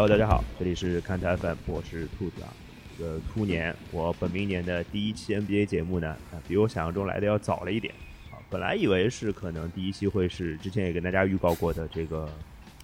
[0.00, 2.54] Hello，大家好，这里是看台 FM，我是兔子啊。
[2.96, 7.92] 这个兔年，我本命年的第一期 NBA 节目呢，啊，比我想象中来的要早了一点
[8.30, 8.38] 啊。
[8.48, 12.30] 本来以为是可能第一期会是之前也跟大家预告过的这个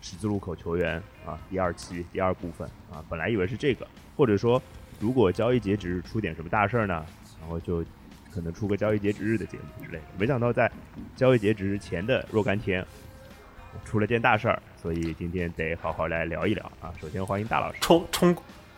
[0.02, 3.86] 十字路口球员啊，第二期第二部分啊，本来以为是这个，
[4.16, 4.60] 或者说
[4.98, 7.06] 如果交易截止日出点什么大事儿呢，
[7.40, 7.84] 然后就
[8.32, 10.04] 可能出个交易截止日的节目之类的。
[10.18, 10.68] 没想到在
[11.14, 12.84] 交易截止日前的若干天。
[13.84, 16.92] 出了件大事儿，所以今天得好好来聊一聊啊！
[17.00, 18.36] 首先欢迎大老师，冲冲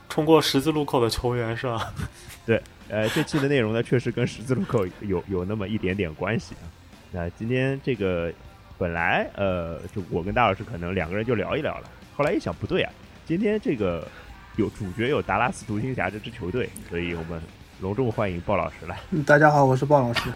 [0.09, 1.92] 冲过十字路口的球员是吧？
[2.45, 6.64] 对，呃，这期的内容呢，确实跟十字路口有有那么一点点关系啊。
[7.12, 8.32] 那今天这个
[8.78, 12.92] 本来呃，就我跟大老师可能两个人就聊一聊了，后来一想不对啊，
[13.24, 14.06] 今天这个
[14.56, 17.41] 有主角有达拉斯独行侠这支球队，所以我们
[17.80, 18.98] 隆重欢迎鲍老师来。
[19.27, 20.30] 大家好，我是鲍老师。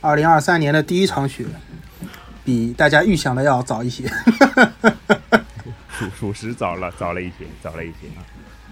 [0.00, 1.44] 二零二三年的第一场雪。
[2.48, 4.08] 比大家预想的要早一些，
[5.92, 8.24] 属属实早了，早了一些，早了一些啊。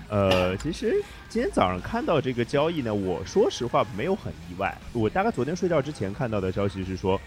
[0.08, 0.94] 呃，其实
[1.28, 4.74] 今天早上看到这个交易呢，我说实话没有很意外。
[4.94, 7.20] 我大概昨天睡觉之前看到的消息是说，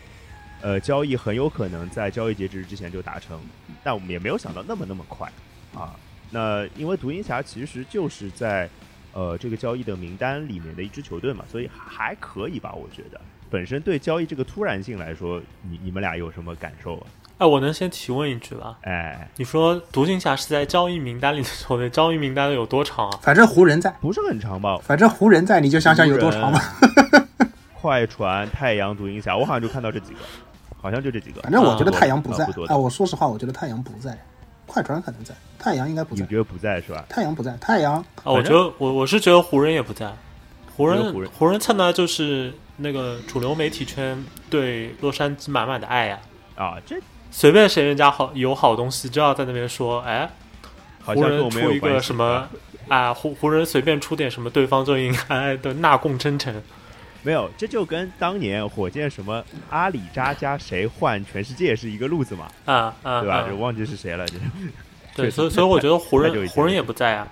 [0.61, 3.39] 呃，交易很有可能在交易截止日之前就达成，
[3.83, 5.31] 但我们也没有想到那么那么快
[5.75, 5.95] 啊。
[6.31, 8.67] 那因为独行侠其实就是在
[9.13, 13.21] 呃这个交易的名单里面的一支球队嘛，所以还可以吧，我觉得。
[13.49, 17.07] 本身对交易这个突然性来说，你你们俩有什么感受啊？
[17.39, 18.77] 哎，我能先提问一句吧？
[18.81, 23.19] 哎，你说独行侠是在交易名单里的球队，交易名单有多长啊？
[23.21, 24.77] 反正湖人在，不是很长吧？
[24.83, 26.61] 反正湖人在，你就想想有多长吧。
[27.73, 30.19] 快船、 太阳、独行侠，我好像就看到这几个，
[30.81, 31.41] 好像就这几个。
[31.41, 32.75] 反正我觉得太阳不在啊！
[32.75, 34.17] 我说实话，我觉得太阳不在，
[34.67, 36.21] 快船可能在，太阳应该不在。
[36.21, 37.05] 你觉得不在是吧？
[37.07, 38.33] 太阳不在，太阳啊！
[38.33, 40.13] 我觉得我我是觉得湖人也不在，
[40.75, 42.53] 湖人湖人蹭的就是。
[42.79, 46.19] 那个主流媒体圈对洛杉矶满满的爱呀！
[46.55, 46.95] 啊，这
[47.29, 50.29] 随便谁人家好有好东西，就要在那边说，哎，
[51.05, 52.47] 湖人出一个什么
[52.87, 53.13] 啊？
[53.13, 56.61] 湖湖人随便出点什么，对方就应该的纳贡真诚。
[57.21, 62.47] 没有，这就跟当年火箭什么阿里扎加谁换全世界是一个路子嘛？
[62.65, 63.45] 啊啊，对吧？
[63.47, 64.25] 就忘记是谁了。
[65.15, 67.27] 对，所以所以我觉得湖人 湖人也不在啊。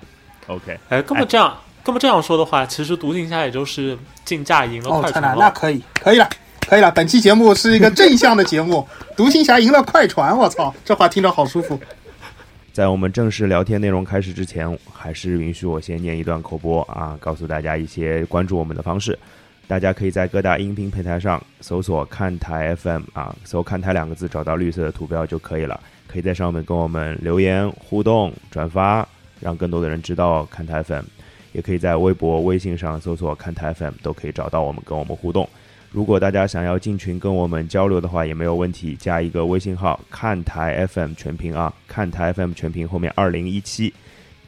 [0.48, 1.58] OK，哎，根本这样。
[1.88, 5.36] 这么这样说的话，其实独行侠也就是竞价赢了快船了。
[5.40, 6.30] 那可以，可以了，
[6.68, 6.92] 可以了。
[6.92, 10.38] 本期节目是一个正向的节目， 独行侠赢了快船。
[10.38, 11.80] 我操，这话听着好舒服。
[12.74, 19.18] 在我们正式聊天内容开始之前，还是允许我先念一段口播啊，告诉大家一些关注我们的方式。
[19.66, 25.80] 大家可以在各大音频平台上搜索“看台 FM” 啊，搜“看台”两个字，找到绿色的图标就可以了。
[26.06, 29.08] 可以在上面跟我们留言互动、转发，
[29.40, 31.06] 让更多的人知道看台 FM。
[31.54, 35.48] 也可以在微博、微信上搜索“看台 FM”，都可以找到我们，跟我们互动。
[35.90, 43.94] 如果大家想要进群跟我们交流的话，也没有问题，加一个微信号“看台 FM 全屏”啊，“看台 FM 全屏”后面二零一七，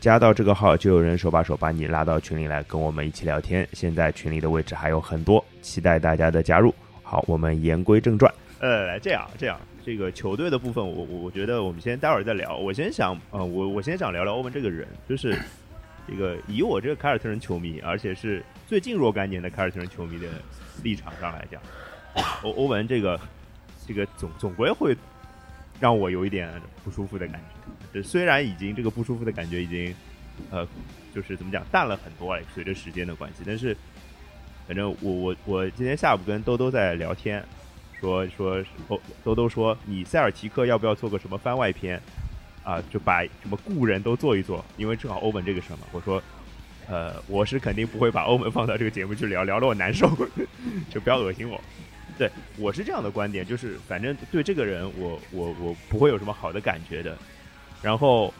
[0.02, 3.68] 加到这个号就有人手把手把你拉到群里来跟我们一起聊天。
[3.72, 6.76] 现在群里的位置还有很多，期待大家的加入。
[7.02, 8.32] 好，我们言归正传。
[8.60, 12.58] 呃，来这样这样，这个球队的部分，我我我觉得我们先待会儿再聊。
[12.58, 15.36] 我先想，呃，我我先想聊聊欧文这个人，就是。
[16.10, 20.28] 这个以我这个凯尔特人球迷，而且是最近若干年的凯尔特人球迷的
[20.82, 21.62] 立场上来讲，
[22.42, 23.20] 欧欧文这个
[23.86, 24.96] 这个总总归会
[25.80, 26.50] 让我有一点
[26.84, 27.40] 不舒服的感
[27.94, 28.02] 觉。
[28.02, 29.94] 虽然已经这个不舒服的感觉已经
[30.50, 30.68] 呃，
[31.14, 33.44] 就是怎么讲淡了很多了，随着时间的关系。
[33.46, 33.76] 但是
[34.68, 37.44] 反正我我我今天下午跟兜兜在聊天，
[38.00, 42.02] 说说兜兜兜说你塞尔提克要不要做个什么番外篇？
[42.70, 45.80] 啊，就把什么故人都做一做，因为正好欧文这个事嘛。
[45.92, 46.22] 我说，
[46.88, 50.08] 呃，我是肯定不会把欧文放到这个节目去聊，聊了我难受，
[50.88, 51.60] 就不要恶心我。
[52.16, 57.18] 对我是这样的观点，就是反正对这个人，我我我不会有什么好的感觉的。
[57.82, 58.32] 然后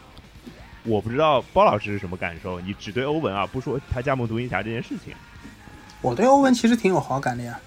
[0.84, 5.12] 我不知道包老师是什么感受，你只对欧文啊，不说他加盟独行侠这件事情。
[6.02, 7.58] 我对欧文其实挺有好感的呀。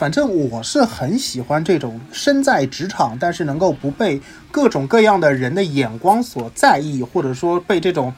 [0.00, 4.18] 反正我是很喜欢这种身在职场，但是能够不被
[4.50, 8.10] 各种各样的人的眼光所在意，或者说被这种，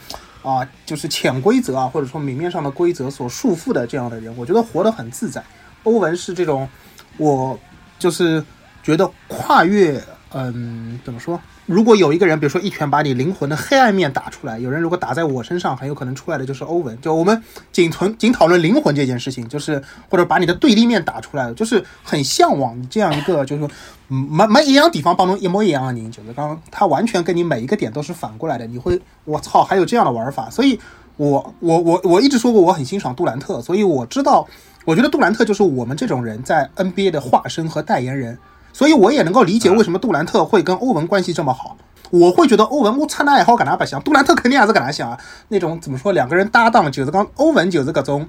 [0.45, 5.43] 啊，就是潜规则啊，或者说明面上的规则所束缚的这样的人，我觉得活得很自在。
[5.83, 6.69] 欧文是这种，
[7.17, 7.59] 我
[7.99, 8.45] 就是
[8.85, 10.01] 觉得跨越，
[10.35, 11.41] 嗯，怎么说？
[11.67, 17.01] 如果有一个人，比如说一拳把你灵魂的黑暗面打出来，有人如果打在我身上，很有可能出来的就是欧文。
[17.01, 19.81] 就我们仅存仅讨论灵魂这件事情，就是
[20.11, 23.71] 或者把你的对立面打出来，就是很向往这样一个，就是说
[24.09, 30.51] 没没一样地方帮侬一模一样的人，就是刚他完全跟你每一个点都是反过来的，你会我操，还有这样的玩法。
[30.51, 30.79] 所以，
[31.17, 34.45] 我我我我一直说过我很欣赏杜兰特，所以我知道，
[34.85, 38.37] 我觉得杜兰特就是我们这种人在 NBA 的化身和代言人。
[38.73, 41.77] 所以我也能够理解为什么杜兰特会跟欧文关系这么好。
[42.11, 45.19] 我会觉得欧文我擦那爱好，搿能白相，杜兰特肯定也是搿能想啊。
[45.49, 48.29] 那种怎么说，两个人搭档就是讲欧文就是各种，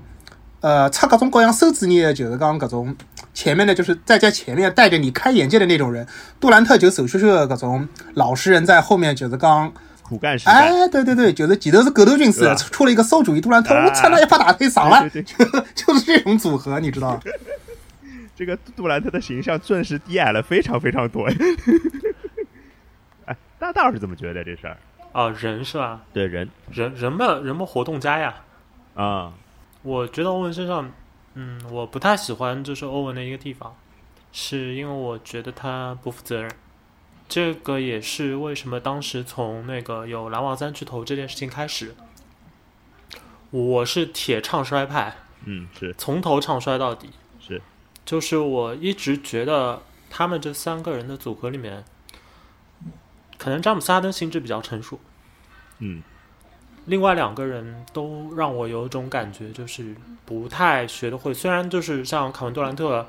[0.62, 2.96] 呃，擦各种各样馊主意，就是讲各种
[3.34, 6.08] 前面的，就是在在前面带着你开眼界的那种人。
[6.40, 9.70] 杜兰特就瘦削削的搿种老实人，在后面就是讲
[10.02, 10.38] 苦干。
[10.46, 15.22] 哎，对对对，就是前头是狗头军师，出了一个馊主意，杜兰特我擦那一把大腿上了，就
[15.76, 17.20] 就是这种组合，你知道。
[18.44, 21.30] 这个杜兰特的形象顿时低矮了非常非常多。
[23.26, 24.78] 哎，大道是怎么觉得这事儿？
[25.14, 26.02] 啊，人是吧？
[26.12, 28.36] 对，人人人们人们活动家呀。
[28.96, 29.32] 啊，
[29.82, 30.92] 我觉得欧文身上，
[31.36, 33.74] 嗯，我不太喜欢就是欧文的一个地方，
[34.34, 36.52] 是因为我觉得他不负责任。
[37.30, 41.96] 这个也是为什么当时从那个有篮网三巨头这件事情开始，
[43.52, 45.16] 我是铁唱衰派。
[45.46, 47.10] 嗯，是从头唱衰到底。
[48.06, 48.14] 是。
[48.14, 51.84] 就是我一直觉得他们这三个人的组合里面，
[53.38, 55.00] 可能詹姆斯哈登心智比较成熟，
[55.80, 56.04] 嗯，
[56.86, 59.96] 另外两个人都让我有一种感觉，就是
[60.26, 61.34] 不太学得会。
[61.34, 63.08] 虽然就是像凯文杜兰特，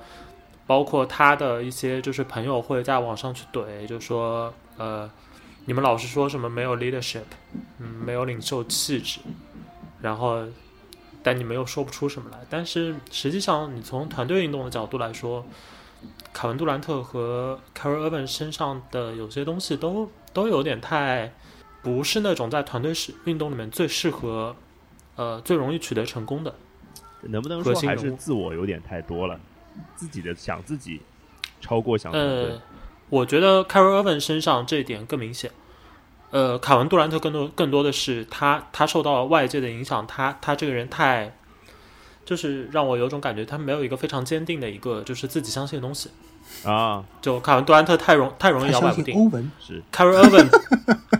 [0.66, 5.10] 包括他的一些就是朋友会在网上去怼，就说呃，
[5.66, 7.24] 你们老是说什么没有 leadership，
[7.78, 9.18] 嗯，没有领袖气质，
[10.00, 10.46] 然后。
[11.24, 12.38] 但你们又说不出什么来。
[12.48, 15.44] 但是实际上，你从团队运动的角度来说，
[16.32, 21.32] 凯文杜兰特和凯尔· v 文身上的有些东西都都有点太
[21.82, 24.54] 不是那种在团队是运动里面最适合，
[25.16, 26.54] 呃，最容易取得成功的。
[27.22, 29.40] 能不能说还是自我有点太多了？
[29.96, 31.00] 自己的想自己
[31.60, 32.60] 超过想呃，
[33.08, 35.50] 我觉得凯尔· v 文身上这一点更明显。
[36.34, 41.32] 呃，凯文杜兰特更多更多的是他他受到外界的影响，他他这个人太，
[42.24, 46.10] 就是让我有种感觉，他没有一个非常坚定的一个就是自己相信的东西
[46.64, 47.04] 啊。
[47.22, 49.16] 就凯文杜兰特太容太容易摇摆不定。
[49.16, 50.50] 欧文是凯文·厄文，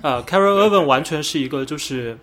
[0.03, 2.19] 呃，凯文·厄文完全是一个就是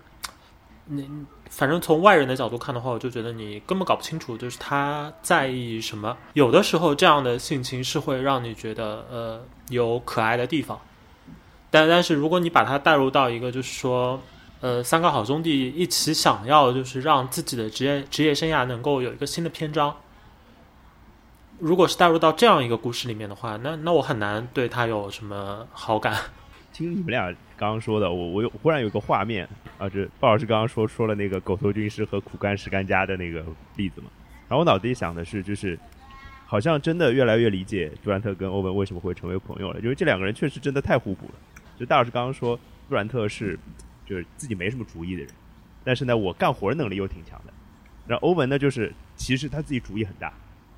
[0.84, 1.08] 你
[1.48, 6.14] 反正从外人的角度看的话，我就觉得你根本搞不清楚，就是他在意什么。
[6.34, 9.40] 有的时候这样的性情是会让你觉得呃
[9.70, 10.78] 有可爱的地方。
[11.72, 14.20] 但但是，如果你把它带入到一个，就是说，
[14.60, 19.96] 呃，三个好兄弟一起想要，就是让自己的职业职业生涯能够有一个新的篇章。
[21.58, 26.14] 如果是带入到这样一个故事里面的话，那那我很难对他有什么好感。
[26.74, 29.48] 听你们俩刚刚说的，我我有忽然有个画面
[29.78, 33.42] 啊，这鲍老师刚刚说说了那个狗头军师和苦干实干家的那个
[33.76, 34.08] 例子嘛，
[34.46, 35.78] 然后我脑子里想的是，就是
[36.44, 41.32] 好像真的越来越理解杜兰特跟欧文为什么会成为朋友了，因为这两个人确实真的太互补了。
[41.82, 42.56] 就大老师刚刚说，
[42.88, 43.58] 杜兰特是
[44.06, 45.28] 就是自己没什么主意的人，
[45.82, 47.52] 但是呢，我干活能力又挺强的。
[48.06, 50.32] 然后欧文呢，就是其实他自己主意很大，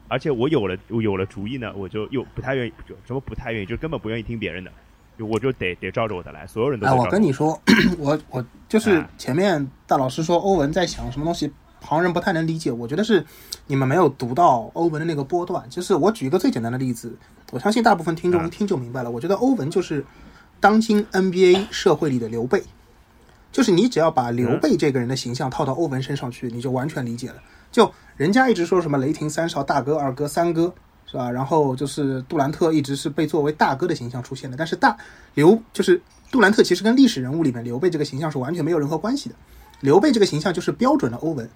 [0.09, 4.73] 而且我有了我有了主意呢，我就又不太愿意，就什么不太愿意，就根本不愿意听别人的，
[5.19, 6.87] 就我就得得照着我的来，所有人都。
[6.87, 7.61] 哎，我跟你说，
[7.99, 11.53] 我我就是前面大老师说欧文在想什么东西，
[11.83, 12.73] 旁人不太能理解。
[12.73, 13.23] 我觉得是
[13.67, 15.69] 你们没有读到欧文的那个波段。
[15.69, 17.15] 就是我举一个最简单的例子，
[17.53, 19.11] 我相信大部分听众一听就明白了。
[19.11, 20.03] 我觉得欧文就是。
[20.65, 22.63] 当今 NBA 社会里的刘备，
[23.53, 27.35] 就是你只要把刘备这个人的形象套到欧文身上去，你就完全理解了。
[27.71, 30.73] 就人家一直说什么雷霆三少大哥、二哥、三哥，
[31.05, 31.31] 是吧？
[31.31, 34.97] 然后就是杜兰特一直是被作为大哥的形象出现的，但是大
[35.35, 39.35] 刘就是杜兰特，其实跟历史人物里面刘备这个形象是完全没有任何关系的。
[39.81, 41.47] 刘备这个形象就是标准的欧文，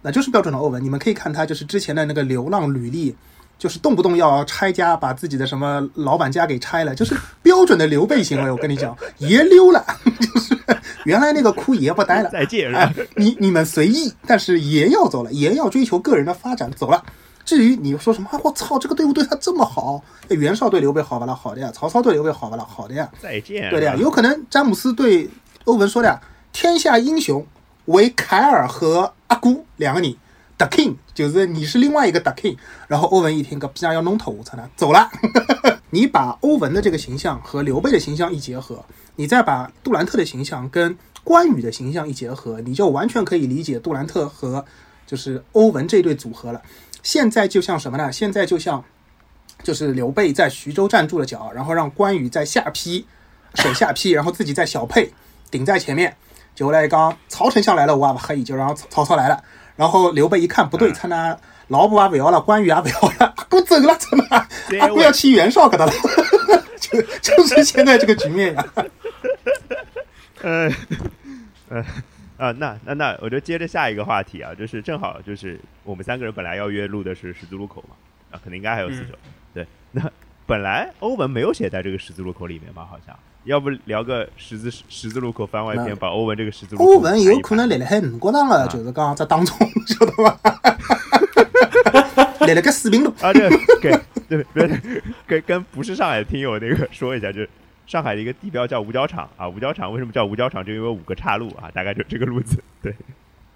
[0.00, 0.82] 那就是标准的欧文。
[0.82, 3.14] 你们可以看他就是之前的那个流浪履历。
[3.60, 8.50] 就是动不动要拆家，把自己的什么老板家给拆了，就是标准的刘备行为。
[8.50, 9.84] 我跟你讲， 爷溜了，
[10.18, 10.56] 就是
[11.04, 12.74] 原来那个哭爷不待了， 再见。
[12.74, 17.04] 哎，你你们随意，但是爷要走了，爷要追求个人的发展，走了。
[17.44, 23.06] 至于你说什么，我操，这个队伍对他这么好，袁绍对刘备好不了，好的呀；曹操对刘备好不了，好的呀。
[23.20, 23.68] 再见。
[23.68, 25.28] 对的呀，有可能詹姆斯对
[25.64, 26.18] 欧文说的呀，
[26.50, 27.46] 天下英雄
[27.84, 30.16] 唯凯尔和阿姑两个你。
[30.60, 35.08] The King 就是你是另外一个 The King，然后欧文一听，个逼样要弄头才能走了。
[35.88, 38.84] 你把欧文的这个形象和刘备的形象一结合，
[39.16, 44.62] 你再把杜兰特的形象跟关羽的形象一结合，你就完全可以理解杜兰特和
[45.06, 46.60] 就是欧文这对组合了。
[47.02, 48.12] 现在就像什么呢？
[48.12, 48.84] 现在就像
[49.62, 53.06] 就是刘备在徐州站住了脚，然后让关羽在下邳
[53.54, 55.10] 守下邳，然后自己在小沛
[55.50, 56.14] 顶在前面。
[56.52, 59.42] 就来刚曹丞相来了，我也不黑，就让曹操来了。
[59.80, 61.34] 然后刘备一看不对，他那
[61.68, 64.24] 老婆也不要了，关羽也不要了，给我走了，怎么？
[64.78, 65.92] 阿不要去袁绍给他了，
[66.78, 68.66] 就就是现在这个局面呀。
[70.42, 70.70] 呃，
[71.70, 71.82] 呃
[72.36, 77.96] 啊，那那那，我就接着下一个话题啊，就是正好就是我们三个人本来要约录的是十字路口嘛，
[78.32, 79.14] 啊，可能应该还有四九。
[79.54, 80.02] 对，那
[80.44, 82.86] 本来欧文没有写在这个十字路口里面吧？
[82.90, 89.56] 好像，要不聊个十字十字路口番外篇，把欧文这个十字路口欧文有可能立了海五角场了，就是讲在当中，
[89.86, 90.38] 晓得吧？
[92.46, 93.48] 立了个四平路啊，对，
[93.80, 93.90] 给
[94.28, 97.48] 对对，跟跟不是上海的听友那个说一下，就是
[97.86, 100.64] 上海的一个地标叫五角场啊，五角场为什么叫五角场？
[100.64, 102.62] 就因为五个岔路啊，大概就这个路子。
[102.82, 102.94] 对，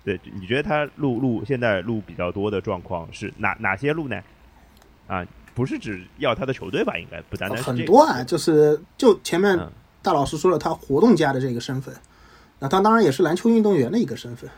[0.05, 4.21] 对，你觉得它路路现在路比较多的状况是哪哪些路呢？
[5.07, 6.99] 啊，不是只要他的球队吧？
[6.99, 9.59] 应该不单单是很多啊，就是就前面
[10.03, 11.95] 大老师说了，他活动家的这个身份，
[12.59, 14.51] 那他当然也是篮球运动员的一个身份，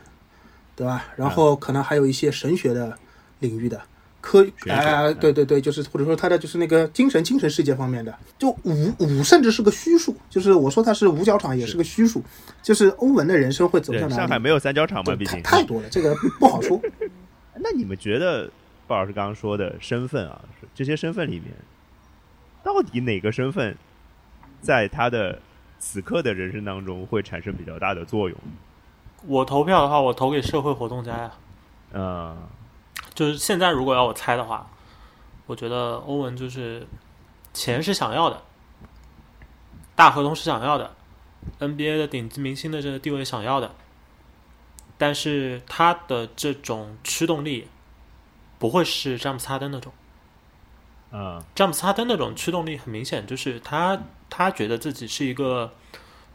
[0.75, 1.05] 对吧？
[1.15, 2.97] 然后可能还有一些神学的
[3.39, 3.81] 领域的。
[4.19, 12.21] 科哎，对对对，就是或者说他的就是那个精神精神世界方面的，就五五甚至是个虚数，就是我说他是五角场也是个虚数，
[12.61, 14.15] 就是欧文的人生会走向哪里？
[14.15, 15.15] 上海没有三角场吗？
[15.15, 16.81] 毕竟太多了，这个不好说。
[17.55, 18.49] 那你们觉得
[18.87, 20.41] 鲍老师刚刚说的身份啊，
[20.73, 21.53] 这些身份里面，
[22.63, 23.77] 到底哪个身份
[24.61, 25.39] 在他的
[25.77, 28.37] 此刻的人生当中会产生比较大的作用？
[29.25, 31.31] 我投票的话，我投给社会活动家呀。
[31.93, 32.37] 嗯。
[33.13, 34.69] 就是现在，如果要我猜的话，
[35.47, 36.85] 我觉得欧文就是
[37.51, 38.43] 钱是想要的，
[39.95, 40.93] 大合同是想要的
[41.59, 43.71] ，NBA 的顶级明星的这个地位想要的，
[44.99, 47.67] 但是他的这种驱动力
[48.59, 49.91] 不会是詹姆斯哈登那种。
[51.11, 55.73] 嗯，詹姆斯哈登那种驱动力很明显，就是他他觉得自己是一个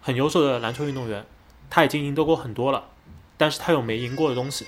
[0.00, 1.26] 很优秀的篮球运动员，
[1.68, 2.88] 他已经赢得过很多了，
[3.36, 4.66] 但是他有没赢过的东西，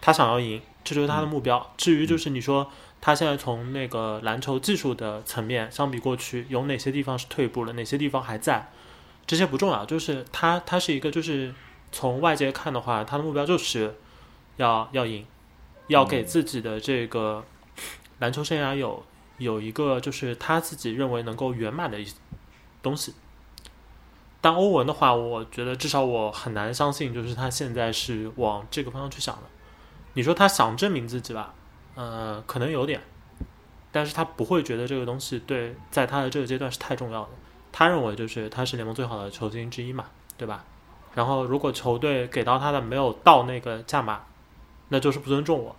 [0.00, 0.62] 他想要赢。
[0.84, 1.74] 这就是他的目标。
[1.76, 8.70] 至于就是你说他现在从那个篮球技术的层面相比过去，有哪些地方是退步了，哪些地方还在，
[9.26, 9.84] 这些不重要。
[9.84, 11.54] 就是他他是一个就是
[11.92, 13.96] 从外界看的话，他的目标就是
[14.56, 15.26] 要要赢，
[15.88, 17.44] 要给自己的这个
[18.20, 19.04] 篮球生涯有
[19.38, 22.06] 有一个就是他自己认为能够圆满的一
[22.80, 23.14] 东西。
[24.40, 29.42] 但欧文的话，我觉得至少我很难相信，就是他现在是往这个方向去想的。
[30.14, 31.52] 你说他想证明自己吧，
[31.96, 33.00] 呃，可能有点，
[33.90, 37.30] 但是他不会觉得这个东西对，在他的这个阶段是太重要的。
[37.72, 40.64] 他认为就是他是联盟最好的球星之一嘛，对吧？
[41.14, 44.24] 然后如果球队给到他的没有到那个价码，
[44.88, 45.76] 那就是不尊重我。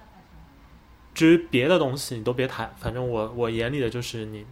[1.13, 4.45] 至于别的东西你都别谈，反正我我眼里的就是你，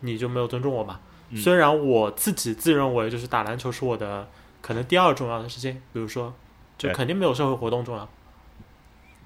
[0.00, 1.00] 你就没有尊重我嘛。
[1.36, 4.28] 虽然我自己自认为就是打篮球是我的
[4.62, 6.34] 可能第二重要的事情，比如说，
[6.78, 8.08] 就肯定没有社会活动重要。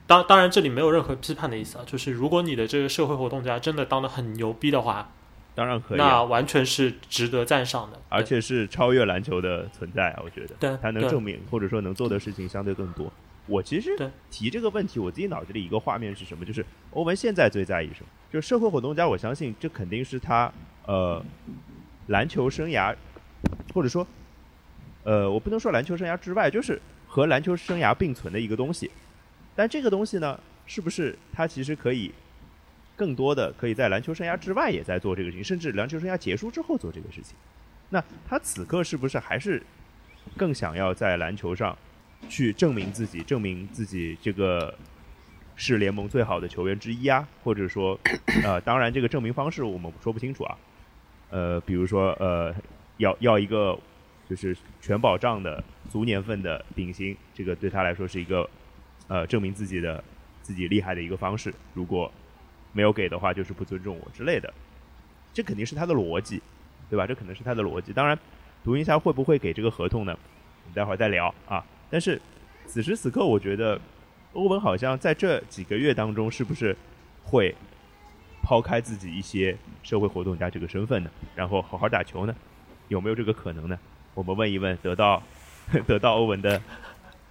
[0.07, 5.13] 当当然，这里没有任何批判的意思啊，就是如果你的这个社会活动家真的当的很牛逼的话，
[5.55, 13.13] 当然可以，那完全是值得赞赏的，而且是超越篮球的存在啊，我觉得，对，他能证明或者说能做的事情相对更多。
[13.47, 13.97] 我其实
[14.31, 16.45] 提这个问题，我自己脑子里一个画面是什么？
[16.45, 18.07] 就是欧文现在最在意什么？
[18.31, 20.53] 就是社会活动家，我相信这肯定是他
[20.87, 21.23] 呃
[22.07, 22.95] 篮球生涯，
[23.75, 24.07] 或者说
[25.05, 28.91] 呃我不能说篮球生涯之外，就是和篮球生涯并存的一个东西。
[29.55, 32.13] 但这个东西呢，是不是他其实可以
[32.97, 37.35] 更多的可以在篮球生涯之外也在做这个事情，甚至篮球生涯结束之后做这个事情？
[37.91, 39.63] 那他此刻是不是还是
[40.37, 41.77] 更想要在篮球上
[42.29, 44.75] 去证明自己，证明自己这个
[45.57, 47.29] 是联盟最好的球员之一啊？
[47.43, 47.99] 或者说，
[48.45, 50.59] 呃，当然这个证明方式我们说不清楚啊。
[51.31, 52.55] 呃，比如说，呃，
[52.97, 53.79] 要要一个
[54.29, 58.49] 就是全保障的足年份的顶薪，这个对他来说是一个。
[59.09, 60.03] 呃，证明自己的
[60.41, 62.11] 自己厉害的一个方式，如果
[62.73, 64.51] 没有给的话，就是不尊重我之类的，
[65.35, 66.41] 这肯定是他的逻辑，
[66.89, 67.07] 对吧？
[67.07, 67.93] 这可能是他的逻辑。
[67.93, 68.19] 当然，
[68.65, 70.17] 独行侠会不会给这个合同呢？
[70.63, 71.63] 我们待会儿再聊啊。
[71.93, 72.19] 但是
[72.67, 73.79] 此时此刻，我觉得
[74.33, 76.75] 欧文好像在这几个月当中，是不是
[77.23, 77.55] 会
[78.43, 81.11] 抛开自己一些社会活动家这个身份呢？
[81.35, 82.35] 然后好好打球呢？
[82.89, 83.79] 有没有这个可能呢？
[84.15, 85.23] 我们问一问得到
[85.87, 86.61] 得到欧文的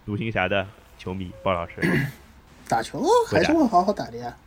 [0.06, 0.68] 独行侠的。
[1.02, 1.82] 球迷包老师，
[2.70, 4.38] 打球还是会好好打的呀。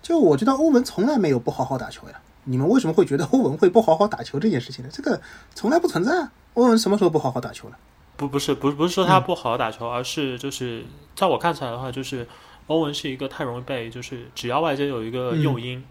[0.00, 2.14] 就我觉得欧文从来没有不好好打球呀。
[2.44, 4.90] 你们为什么会觉得欧文会不好好打球这件事情呢？
[4.92, 5.20] 这个
[5.52, 6.28] 从来不存在。
[6.54, 7.78] 欧文什么时候不好好打球了？
[8.20, 10.84] 不，不是，不是，不是说他不好好打球，而是就是
[11.16, 12.26] 在我看起来的话，就是
[12.66, 15.82] 欧文是一个太容易被，就是只要外界有一个诱因，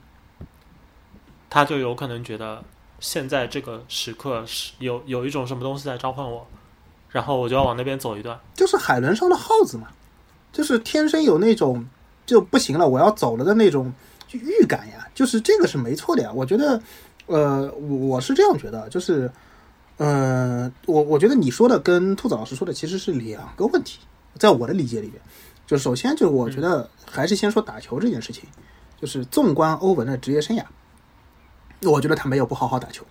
[1.50, 2.64] 他就有可能觉得
[3.00, 6.46] 现在这个时刻是有有一种什么东西在召唤我。
[7.12, 9.88] 然后我就要往那边走一段，就是海伦上的耗子嘛，
[10.52, 11.84] 就是天生有那种
[12.24, 13.92] 就不行了，我要走了的那种
[14.30, 16.32] 预感呀，就是这个是没错的呀。
[16.32, 16.80] 我觉得，
[17.26, 19.32] 呃，我是这样觉得，就是，
[20.00, 24.00] 呃，我我觉得你说的跟兔子老师说的其实是两个问题，
[24.38, 25.22] 在我的理解里边，
[25.68, 28.46] 就首先就我觉得还是先说打球这件事情，
[29.00, 30.64] 就是纵观欧文的职业生涯，
[31.82, 33.04] 我觉得他没有不好好打球，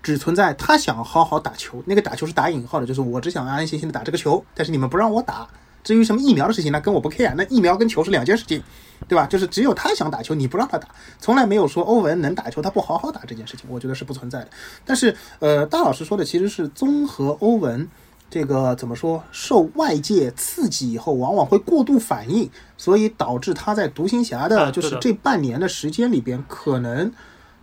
[0.00, 1.82] 只存在他想好好打球。
[1.86, 5.48] 那个打球是打引号的，就是我只想安安心心的打这个球，但是你们不让我打。
[5.82, 7.34] 至于什么疫苗的事情呢，跟我不 care。
[7.36, 8.62] 那疫苗跟球是两件事情，
[9.06, 9.26] 对吧？
[9.26, 10.88] 就是只有他想打球，你不让他打，
[11.18, 14.48] 从来没有说欧文能打球他不好好打这件事情，我觉得是不存在的。
[14.84, 17.88] 但是，呃，大老师说的其实是综合欧文
[18.30, 27.12] 这个怎么说，受外界刺激以后，往往会过度反应，所以导致他在独行侠的就是这半年的时间里边，可能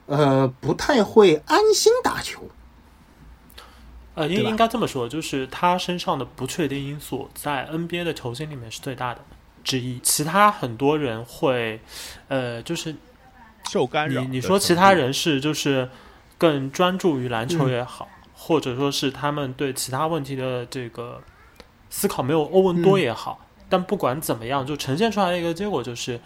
[0.06, 2.42] 呃不太会安心打球。
[4.16, 9.20] 呃，应应该这么说，就是他身上的不确定因素在 NBA 的球星里面是最大的
[9.66, 10.00] 之一。
[10.00, 11.82] 其他很多人会，
[12.30, 12.96] 呃，就是
[13.70, 14.22] 受干扰。
[14.22, 15.90] 你你说其他人是就是
[16.38, 21.22] 更专注于篮球也好，或者说是他们对其他问题的这个
[21.90, 26.22] 思考没有欧文多也好，但不管怎么样，就呈现出来的一个结果就是，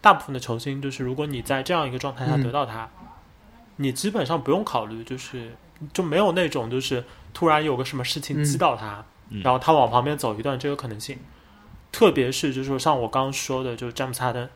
[0.00, 2.90] 大部分的球星就是如果你在这样一个状态下得到他，
[3.76, 5.54] 你基本上不用考虑，就是
[5.92, 7.04] 就没有那种就是。
[7.34, 9.04] 突然有个什么事情击到他，
[9.44, 11.16] 然后他往旁边走一段，这个可能性，
[11.98, 14.48] 特别是就是说像我刚刚说的，就是詹姆斯哈登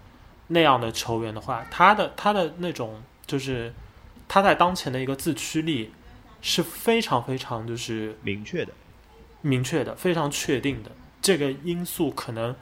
[0.46, 3.74] 那样的球员的话，他的他的那种就是
[4.28, 5.90] 他在当前的一个自驱力
[6.40, 8.72] 是非常非常就是明确的，
[9.40, 12.54] 明确的非常确定的这个因素可能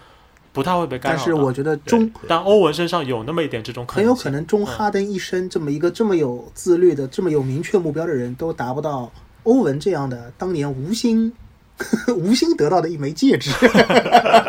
[0.51, 1.19] 不太会被干扰。
[1.19, 9.13] 但是我觉得中，但欧文身上有那么一点这种可能很有可能中哈登一生这么一个这么有自律的、这么有明确目标的人都达不到。
[9.43, 11.31] 欧文这样的当年无心
[12.17, 13.51] 无心得到的一枚戒指，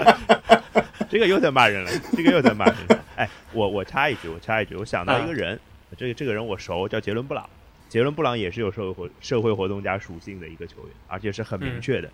[1.09, 3.05] 这个又在骂人了，这个又在骂人了。
[3.15, 5.59] 哎，我我插一句，我插一句，我想到一个人，
[5.97, 7.47] 这个这个人我熟，叫杰伦布朗。
[7.89, 12.09] 杰伦布朗也是有社会活社会活动家属性的一个球员，而且是很明确的。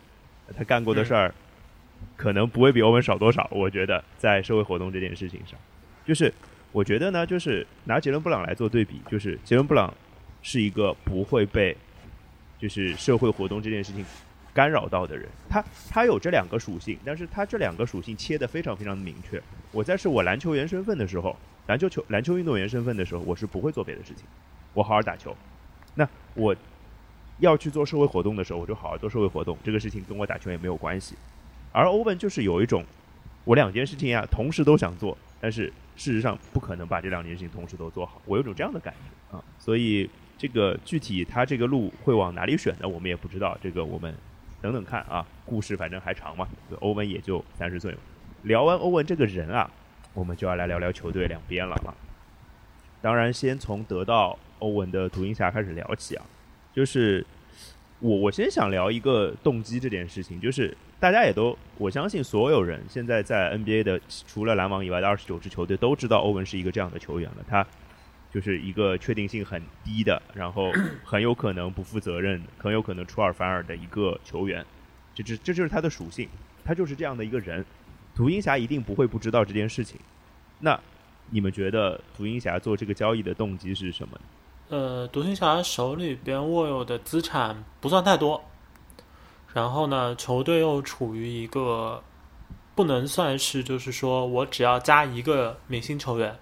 [0.58, 1.34] 他干过的事儿
[2.15, 3.47] 可能不会比欧文少多少。
[3.51, 5.60] 我觉得在社会活动这件事情上，
[6.06, 6.34] 就是
[6.71, 9.93] 我觉得呢，就是拿杰伦布朗来做对比，就是杰伦布朗
[10.41, 11.75] 是一个不会被。
[12.60, 14.03] 就是社会活动这件事情
[14.58, 19.39] 干扰到的人，他他有这两个属性，但是他这两个属性切的非常非常明确。
[19.72, 24.26] 我在是我篮球员身份的时候，篮球球篮球运动员身份的时候，我是不会做别的事情，
[24.74, 25.38] 我好好打球。
[25.93, 26.56] 那我
[27.38, 31.15] 要去做社会活动的时候，我就好好做社会活动，这个事情跟我打球也没有关系。
[31.72, 32.84] 而欧文就是有一种，
[33.43, 40.10] 我两件事情呀同时都想做，但是事实上不可能把这两件事情同时都做好，我有种这样的感觉啊，所以。
[40.39, 42.88] 这个具体他这个路会往哪里选呢？
[42.88, 43.58] 我们也不知道。
[43.60, 44.13] 这个我们
[44.62, 45.26] 等等看啊。
[45.46, 46.48] 故事反正还长嘛。
[46.80, 47.96] 欧文也就三十岁。
[48.43, 49.70] 聊完欧文这个人啊，
[50.13, 51.93] 我们就要来聊聊球队两边了啊。
[53.02, 56.26] 当然，先从得到欧文的独行侠开始聊起啊。
[56.74, 57.26] 就是
[58.00, 67.46] 我我先想聊一个动机这件事情，就是大家也都我相信所有人现在在 NBA 的除了篮网以外的二十九支球队都知道欧文是一个这样的球员了。
[67.48, 67.65] 他。
[68.38, 70.71] 就是一个确定性很低的，然后
[71.04, 74.63] 很有可能不负责任，很有可能出尔反尔的一个球员，
[75.15, 76.30] 这这这就是他的属性，
[76.63, 77.65] 他就是这样的一个人。
[78.15, 80.00] 独行侠一定不会不知道这件事情。
[80.60, 80.80] 那
[81.32, 84.19] 你们觉得独行侠做这个交易的动机是什么？
[84.69, 88.45] 呃，独行侠手里边握有的资产不算太多，
[89.56, 92.04] 然后呢，球队又处于一个
[92.76, 96.38] 不能算是就是说我只要加一个明星球员。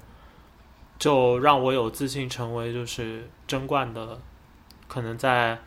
[0.97, 4.19] 就让我有自信成为就是争冠的，
[4.87, 5.59] 可能在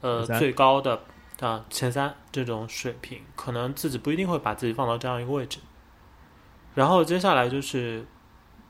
[0.00, 1.02] 呃最高的
[1.40, 5.58] 啊前三这种水平，可能自己不一定会把自己放到这样一个位置。
[6.74, 8.06] 然后接下来就是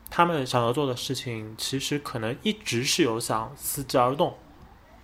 [0.09, 4.35] 他们想要做的事情，其实可能一直是有想伺机而动。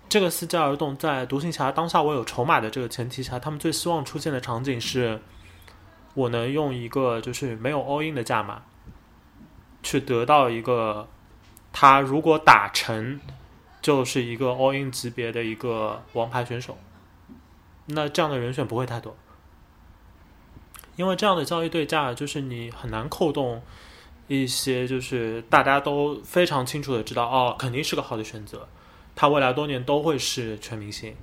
[0.09, 5.21] 这个伺机而动，在独行侠当下我有筹码的这个前提下，他们最希望出现的场景是，
[6.15, 8.63] 我能用一个就是没有 all in 的价码。
[9.81, 11.07] 去得到一个，
[11.71, 13.19] 他如果打成，
[13.81, 16.77] 就是一个 all in 级别的一个王牌选手，
[17.85, 19.15] 那这样的人选不会太多，
[20.95, 23.61] 因为这样的交易对价就是你很难扣动
[24.27, 28.67] 一些，就是大家都非常清楚的知道，哦，肯定是个好的选择，
[29.15, 31.15] 他未来多年都会是全明星。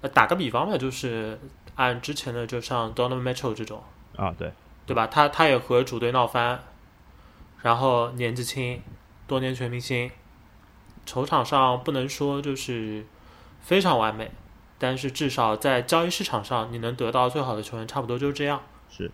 [0.00, 1.38] 呃，打个比方吧，就是
[1.76, 3.82] 按之前的，就像 Donovan Mitchell 这种
[4.16, 4.52] 啊，对，
[4.86, 5.06] 对吧？
[5.06, 6.60] 他他也和主队闹翻。
[7.62, 8.82] 然后年纪轻，
[9.26, 10.10] 多年全明星，
[11.06, 13.06] 球场上不能说就是
[13.60, 14.30] 非常完美，
[14.78, 18.60] 但是至少在交易市场上，你能得到最好的球员，差不多就是这样。
[18.90, 19.10] 是，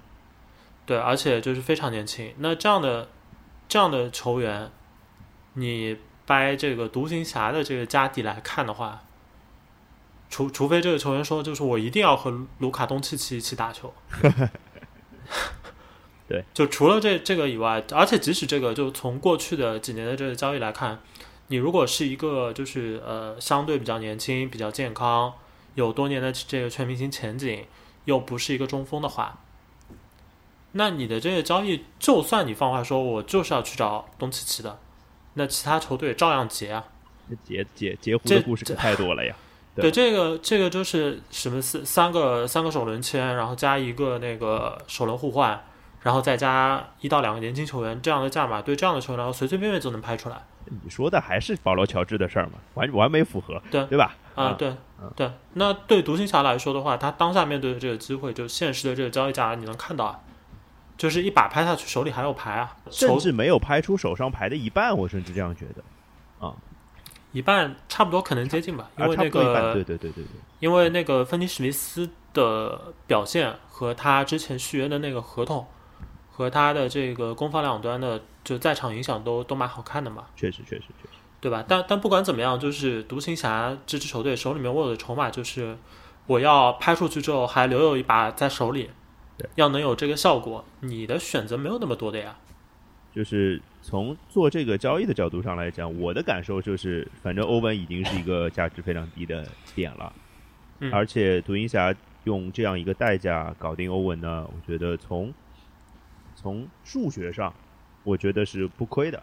[0.87, 2.35] 对，而且就是非常年轻。
[2.39, 3.11] 那这样的
[3.69, 4.71] 这样的球员，
[5.53, 9.03] 你掰这个独行侠的这个家底来看的话，
[10.31, 13.93] 除除非这个球员说，就是我一定要和卢卡东契奇一起打球。
[16.29, 21.01] 对，就除了这这个以外，而且即使这个，就从过去的几年的这个交易来看，
[21.47, 25.33] 你如果是一个就是呃相对比较年轻、比较健康、
[25.75, 27.65] 有多年的这个全明星前景，
[28.05, 29.41] 又不是一个中锋的话，
[30.73, 34.79] 那你的这个交易，就算你放话说我就是要去找东契奇的，
[35.35, 36.85] 那其他球队照样结啊。
[37.45, 39.35] 截截截胡的故事可太多了呀。
[39.75, 45.63] 对，这个这个就是什么四三个三个首轮签，然后加一个那个首轮互换，
[46.03, 50.37] 然后再加一到两个年轻球员这样的价码，对这样的球员来说随随便便就能拍出来。
[50.85, 54.15] 你说的还是保罗乔治的事儿嘛，完完美符合，对对吧？
[54.35, 54.77] 啊，对
[55.17, 55.31] 对。
[55.55, 60.21] 那对独行侠来说的话，他当下面对的这个机会，就现实的这个交易价，你能看到啊，
[60.97, 66.55] 就是一把拍下去，手里还有牌啊，甚至没有拍出手上牌的一半，我甚至这样觉得啊。
[67.33, 70.25] 一半差不多可能接近吧，因为那个对对对对对，
[70.61, 75.67] 因为那个芬尼史密斯的表现和他之前续约的那个合同，
[76.39, 81.65] 和他的这个攻防两端的就在场影响都都蛮好看的嘛，确实确实确实，对吧？
[81.67, 85.77] 但但不管怎么样，就是独行侠这支球队手里面握的筹码就是
[86.29, 88.89] 我要拍出去之后还留有一把在手里，
[89.57, 92.37] 要能有这个效果，你的选择没有那么多的呀。
[93.13, 100.13] 就是从做这个交易的角度上来讲，我的感受就是，反正欧文已经是一个价值非常低的点了，
[100.93, 105.35] 而且独行侠用这样一个代价搞定欧文呢，我觉得从
[106.41, 107.53] 从数学上，
[108.05, 109.21] 我觉得是不亏的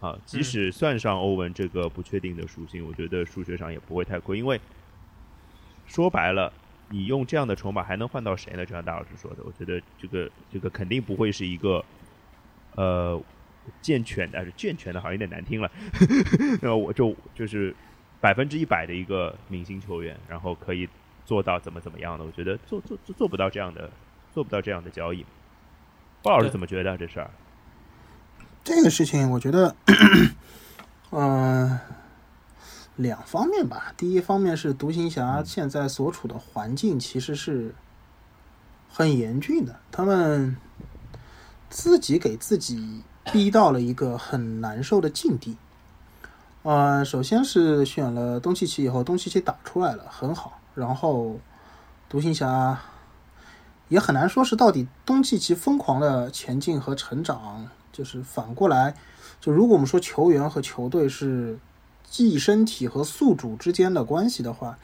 [0.00, 0.16] 啊。
[0.24, 4.60] 即使算上欧文这个不确定的属性，我觉得数学上也不会太亏，因为
[5.86, 6.52] 说白了，
[6.88, 8.64] 你用这样的筹码还能换到谁呢？
[8.64, 11.84] 就像大老师说的，我觉得这个这个肯定不会是一个。
[12.76, 13.20] 呃，
[13.82, 15.68] 健全的是健全的，好像有点难听了。
[16.62, 17.74] 那我就就是
[18.20, 20.88] 百分之一百的一个明星球员，然后可以
[21.26, 22.24] 做到怎么怎么样的？
[22.24, 23.90] 我觉得做做做做不到这样的，
[24.32, 25.26] 做不到这样的交易。
[26.22, 27.30] 包老师怎么觉得这事儿？
[28.62, 29.74] 这个事情，我觉得，
[31.10, 31.78] 嗯，
[32.96, 33.92] 两方面吧。
[33.96, 37.74] 第一方面是独行侠现在所处的环境其实是
[38.88, 40.56] 很严峻的，他们。
[41.72, 45.56] 自己给自己逼到了一个很难受的境地。
[46.64, 50.58] 呃，首先是选了东契奇以后，东契奇打出来了，很好。
[50.74, 51.38] 然后
[52.08, 52.76] 独行侠
[53.90, 58.94] 也很难说是到底东契奇疯狂的前进和成长，就是反过来，
[59.40, 61.58] 就如果我们说球员和球队是
[62.08, 64.78] 寄生体和宿主之间的关系的话，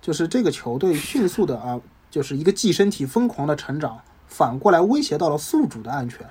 [0.00, 4.00] 就是这个球队迅速的啊，就是一个寄生体疯狂的成长。
[4.26, 6.26] 反过来威胁到了宿主的安全，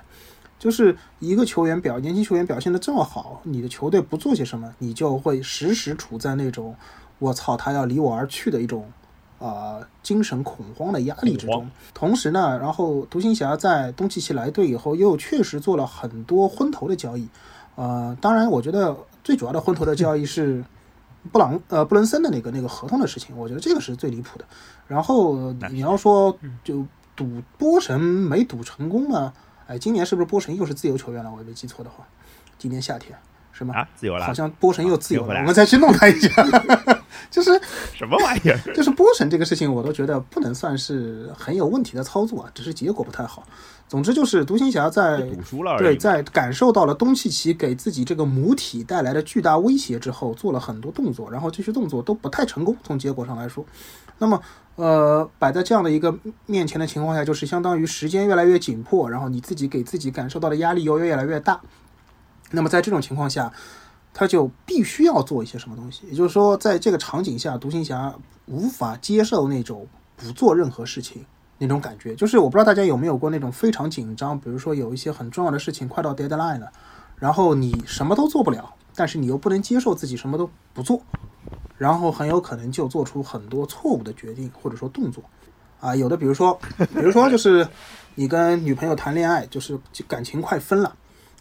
[0.58, 6.76] 就是一个球员表年轻球员表现的这么好，你的球队不做些什么，你就会时时处在那种
[7.18, 8.90] 我操他要离我而去的一种
[9.38, 11.70] 啊精神恐慌的压力之中。
[11.94, 17.28] 同时呢，然后独行侠在东契奇来队以后，又确实做了很多昏头的交易。
[17.74, 20.64] 呃，当然，我觉得最主要的昏头的交易是
[21.32, 24.44] 布朗呃布伦森的那个那个合同的事情，我觉得这个是最离谱的。
[24.86, 26.86] 然后你要说就。
[27.16, 29.32] 赌波神没赌成功吗？
[29.66, 31.32] 哎，今年是不是波神又是自由球员了？
[31.32, 32.06] 我没记错的话，
[32.58, 33.18] 今年夏天
[33.56, 33.74] 是吗？
[33.74, 36.28] 啊，自由了，好像波神又自由了，我们再去弄他一下。
[37.30, 37.58] 就是
[37.94, 38.58] 什么玩意儿？
[38.74, 43.42] 就是波神这个事情，我都觉得不能算是很有问题的操作啊，只是结果不太好。
[43.88, 52.76] 总之就是独行侠在赌输了，对，在感受到了东契奇给自己这个母体带来的巨大威胁之后，做了很多动作，然后这些动作都不太成功。
[52.82, 53.64] 从结果上来说，
[54.18, 54.40] 那么。
[54.76, 56.14] 呃，摆在这样的一个
[56.44, 61.58] 面前的情况下，就是相当于时间越来越紧迫，然后你自己给自己感受到的压力又越来越大。
[62.50, 63.52] 那么在这种情况下，
[64.12, 66.06] 他就必须要做一些什么东西。
[66.08, 68.14] 也就是说，在这个场景下，独行侠
[68.46, 71.24] 无法接受那种不做任何事情
[71.58, 72.14] 那种感觉。
[72.14, 76.70] 就是我不知道大家有没有过那种非常紧张，比如说有一些很重要的事情快到 deadline 了，
[77.16, 81.00] 然后你什么都做不了，但是你又不能接受自己什么都不做。
[81.78, 85.22] 然后很有可能就做出很多错误的决定或者说动作，
[85.78, 87.68] 啊，有的比如说，比如说就是
[88.14, 89.78] 你跟女朋友谈恋爱，就是
[90.08, 90.96] 感情快分了，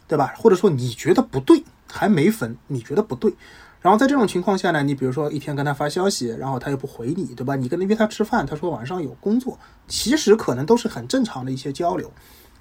[0.08, 0.34] 对吧？
[0.38, 3.34] 或者说你觉得不对，还没分，你觉得不对，
[3.82, 7.56] 然后在这种情况下呢，你比如说一天跟他发消息，然后他又不回你，对吧？
[7.56, 12.12] 你跟他约他吃饭，他说晚上有工作，其实可能都是很正常的一些交流，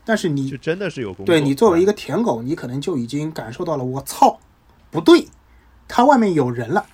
[0.05, 4.39] 但是你就真的是有工作，对你作为一个舔狗，你可能就已经感受到了，我操，
[4.91, 5.29] 不对，
[5.89, 6.85] 他外面有人了。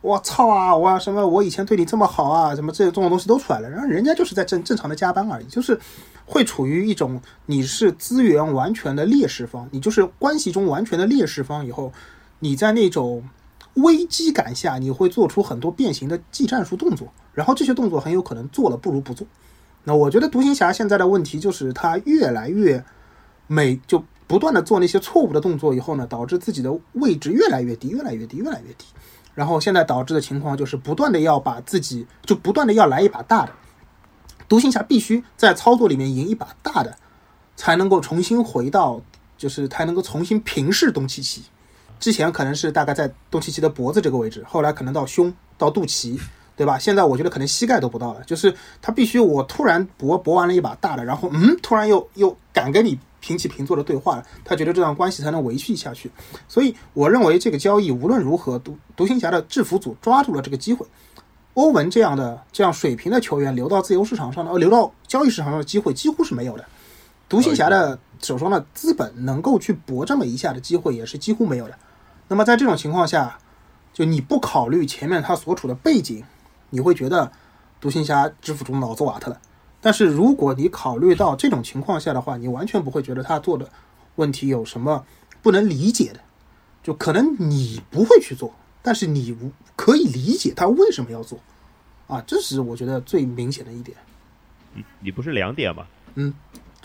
[0.00, 0.76] 我操啊！
[0.76, 1.26] 我什么？
[1.26, 2.54] 我以前对你这么好啊？
[2.54, 3.68] 什么这这种东西都出来了？
[3.68, 5.76] 然后人家就是在正正常的加班而已，就是
[6.30, 11.64] 会处于一种你是资源完全的劣势方，你就是关系中完全的劣势方。
[11.64, 11.90] 以后
[12.40, 13.26] 你在那种
[13.74, 19.26] 危机感下，你会做出很多变形的技战术动作，然后这些动作很有可能做了不如不做。
[19.84, 22.84] 那我觉得独行侠现在的问题就是他越来越
[23.46, 28.84] 美，就不断的做那些错误的动作以后呢，导致自己的位置越来越低，越来越低，越来越低。
[29.34, 33.52] 然后现在导致的情况就是不断的要把自己就不断的要来一把大的，
[34.48, 36.96] 独行侠必须在操作里面赢一把大的，
[37.54, 39.00] 才能够重新回到，
[39.36, 41.42] 就是才能够重新平视东契奇。
[42.00, 46.18] 之前可能是大概在东契奇的脖子这个位置，后来可能到胸到肚脐，
[46.56, 46.78] 对吧？
[46.78, 52.98] 现在我觉得可能膝盖都不到了，就是他必须我突然搏搏完了一把大的，然后嗯，突然又又敢跟你。
[53.20, 56.08] 平起平坐的对话了，他觉得这段关系才能维系下去，
[56.46, 60.86] 所以我认为这个交易无论如何，独独行侠的制服组抓住了这个机会。
[61.58, 66.64] 欧文这样的这样水平的球员流到自由市场上的，呃，流到交易市场上的机会几乎是没有的。
[67.28, 71.76] 独行侠的手上的资本能够去搏这么一下的机会也是几乎没有的。
[72.28, 73.38] 那么在这种情况下，
[73.92, 76.22] 就你不考虑前面他所处的背景，
[76.70, 77.32] 你会觉得
[77.80, 79.40] 独行侠制服组脑子瓦特了。
[79.80, 83.68] 但是如果你考虑到这种情况下的话，你完全不会觉得他做的
[84.14, 85.04] 问题有什么
[85.42, 86.20] 不能理解的，
[86.84, 89.36] 就可能你不会去做，但是你
[89.76, 91.38] 可以理解他为什么要做，
[92.06, 93.96] 啊，这是我觉得最明显的一点。
[94.74, 95.86] 你你不是两点吗？
[96.14, 96.32] 嗯，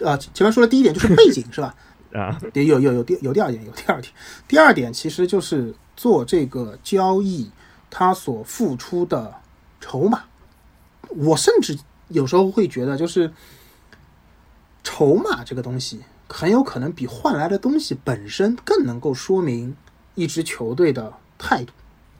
[0.04, 1.76] 啊，前面说的第一点就是背景是吧？
[2.14, 4.14] 啊，有有有第有第二点，有第二点，
[4.48, 7.50] 第二点其实就是做这个交易，
[7.90, 9.34] 他所付出的
[9.80, 10.24] 筹码，
[11.10, 11.78] 我甚至。
[12.10, 13.32] 有时候会觉得，就是
[14.84, 19.76] 筹码这个东西，很有可能比换来的东西本身更能够说明
[20.14, 21.74] 一支球队的态度。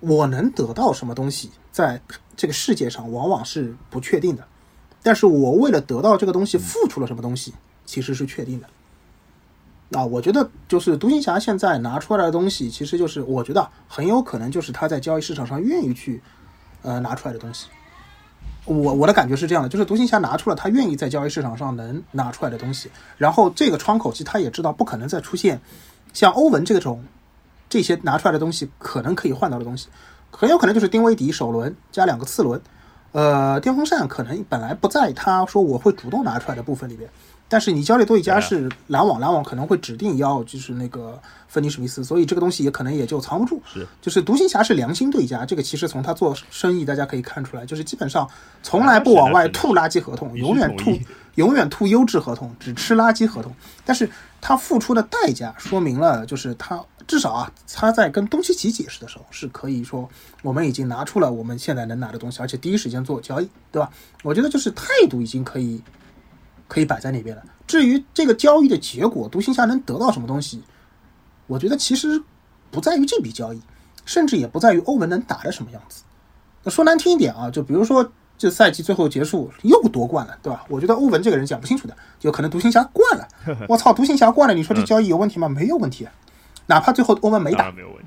[0.06, 2.02] 我能得到什么东西，在
[2.36, 4.46] 这个世界上往往是不确定的，
[5.02, 7.54] 但是我为了得到这个东西付出了什么东西，
[7.86, 8.68] 其实是确定的。
[9.98, 16.22] 啊，我觉得就是独行侠现在拿出来的东西，其实就是我觉得很有可能就是他在交易市场上愿意去
[16.82, 17.68] 呃拿出来的东西。
[18.66, 25.62] 我我的感觉是这样的，就是独行侠拿出了他愿意在交易市场上能拿出来的东西，然后这个窗口期他也知道不可能再出现
[26.12, 27.04] 像欧文这种
[27.74, 29.88] 这些拿出来的东西可能可以换到的东西，
[30.30, 32.62] 很有可能就是丁威迪首轮加两个次轮，
[33.14, 37.10] 呃，电风扇可能本来不在他说我会主动拿出来的部分里边。
[37.50, 43.60] 但是你交易多一家是篮网，篮网可能会指定要就是那个芬尼史密斯，所以这个东西也可能也就藏不住。
[43.66, 48.30] 是，就是独行侠是良心对家，这个其实从他做生意大家可以看出来，就是基本上
[48.62, 50.92] 从来不往外吐垃圾合同，永远吐
[51.36, 53.52] 永远吐优质合同，只吃垃圾合同。
[53.84, 54.08] 但是
[54.46, 60.10] 他付出的代价说明了，就是他至少啊，他在跟东契奇解释的时候是可以说
[60.42, 63.90] 我们已经拿出了我们现在能拿的东西，而且第一时间做交易，对吧？
[64.22, 65.82] 我觉得就是态度已经可以。
[66.66, 67.44] 可以摆在那边了。
[67.68, 70.64] 至于这个交易的结果，独行侠能得到什么东西，
[71.46, 72.24] 我觉得其实
[72.72, 73.62] 不在于这笔交易，
[74.06, 76.04] 甚至也不在于欧文能打的什么样子。
[76.64, 80.66] 那说难听一点啊，就比如说这赛季最后结束又夺冠了，对吧？
[80.68, 83.28] 我觉得欧文这个人讲不清楚的，有可能独行侠惯了。
[83.70, 85.48] 我操，独行侠惯了，你说这交易有问题吗？
[85.48, 86.08] 没有问题，
[86.66, 88.06] 哪怕最后欧文没打，没有问题。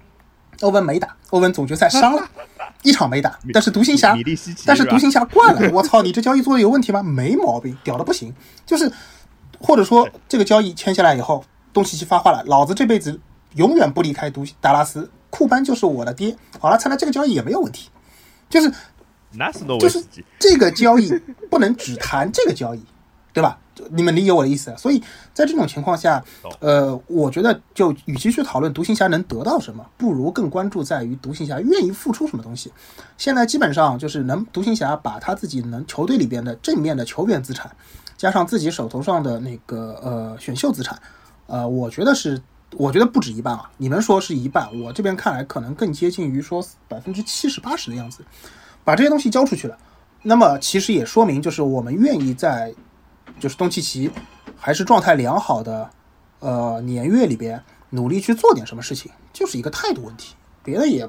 [0.63, 2.23] 欧文没打，欧文总决赛伤了。
[2.83, 4.17] 一场没打，但是独行侠，
[4.65, 5.69] 但是独行侠惯了。
[5.73, 7.03] 我操，你这交易做的有问题吗？
[7.03, 8.33] 没毛病，屌的不行。
[8.65, 8.91] 就是，
[9.61, 13.19] 或者说这个交易签下来以后，东契奇发话了，老子这辈子
[13.55, 16.37] 永远不离开独达拉斯，库班就是我的爹。
[16.59, 17.91] 好了，看来这个交易也没有问题。
[18.49, 18.73] 就是，
[19.79, 20.03] 就是
[20.39, 21.13] 这个交易
[21.51, 22.83] 不能只谈这个交易，
[23.33, 23.59] 对吧？
[23.91, 24.99] 你们理解我的意思，所以
[25.35, 26.25] 在这种情况下，
[26.61, 32.73] 呃，我觉得就与其去讨论独行侠能得到什么，不如更关注在于独行侠愿意付出什么东西。
[33.19, 37.71] 现在基本上就是能独行侠把他自己能球队里边的正面的球员资产，
[38.17, 40.99] 加上自己手头上的那个呃选秀资产，
[41.47, 42.41] 呃，我觉得是，
[42.79, 43.71] 我觉得不止一半啊。
[43.77, 48.25] 你们说是一半，我这边看来可能更接近于说百分之七十八十的样子，
[48.87, 49.77] 把这些东西交出去了。
[50.23, 52.75] 那么其实也说明就是我们愿意在。
[53.39, 54.11] 就是东契奇
[54.57, 55.91] 还是状态良好的，
[56.39, 61.07] 呃，年月里边努力去做点什么事情，就是一个态度问题，别的也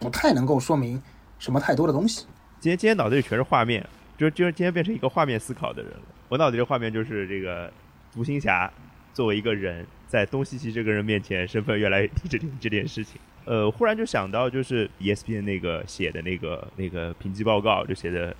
[0.00, 1.00] 不太能够说明
[1.38, 2.26] 什么太多的东西。
[2.58, 3.86] 今天今天脑子里全是画面，
[4.16, 6.00] 就就今天变成一个画面思考的人了。
[6.28, 7.72] 我脑子里的画面就是这个
[8.12, 8.68] 独行侠
[9.14, 13.20] 作为一个人，在东契奇这个人面前身份越来越低这件这件事情。
[13.48, 18.36] 呃，忽然就想到就是 ESPN 那个写的那个那个评级报告，就写的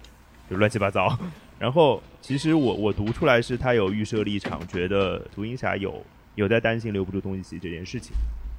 [0.51, 1.18] 就乱七八糟。
[1.59, 8.12] 然后，其实我我读出来是他有预设立场，觉得独行侠有有在担心留不住东契奇这件事情。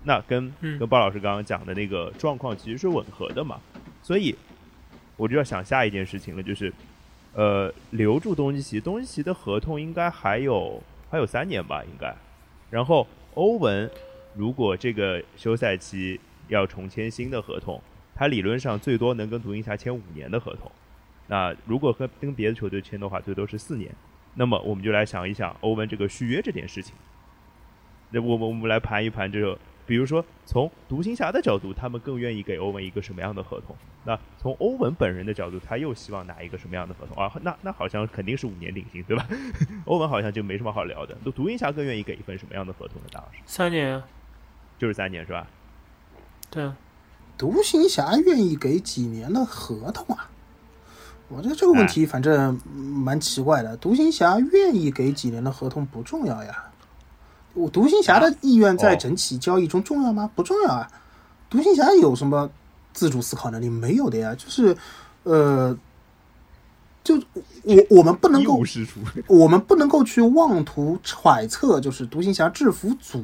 [0.03, 3.59] 那跟跟鲍老师刚刚讲的那个状况其实是吻合的嘛。
[4.01, 4.35] 所以
[5.17, 6.73] 我就要想下一件事情了，就是
[7.35, 10.81] 呃留住东契奇，东契奇的合同应该还有
[11.11, 12.11] 还有三年吧，应该。
[12.71, 13.87] 然后欧文
[14.33, 17.81] 如果这个休赛期要重签新的合同，
[18.13, 20.69] 他理论上最多能跟独行侠签五年的合同。
[21.27, 23.89] 那如果和跟别的球队签的话，最多是四年。
[24.35, 26.93] 那么我们就来想一想欧文这个续约这件事情。
[28.11, 33.75] 那我们我们来盘一盘这个，比如说从独行侠的角度，他们更愿意给欧文一个什么样的合同？
[34.05, 37.31] 那从欧文本人的角度，他又希望拿一个什么样的合同啊？
[37.43, 39.27] 那那好像肯定是五年顶薪，对吧？
[39.85, 41.15] 欧文好像就没什么好聊的。
[41.23, 43.07] 那独行侠更愿意给一份什么样的合同呢？
[43.11, 44.01] 大老师三年，
[44.79, 45.45] 就是三年是吧？
[46.49, 46.75] 对啊，
[47.37, 50.29] 独行侠愿意给几年的合同啊？
[51.27, 53.77] 我觉得这个问题反正蛮奇怪的。
[53.77, 56.71] 独行侠愿意给几年的合同不重要呀，
[57.53, 60.29] 我独行侠的意愿在整体交易中重要吗？
[60.35, 60.91] 不重要啊。
[61.49, 62.49] 独行侠有什么
[62.93, 63.69] 自主思考能力？
[63.69, 64.33] 没有的呀。
[64.35, 64.75] 就是，
[65.21, 65.77] 呃，
[67.03, 67.15] 就
[67.63, 68.59] 我我们不能够。
[69.27, 73.23] 我们不能够去妄图揣测，就是独行侠制服组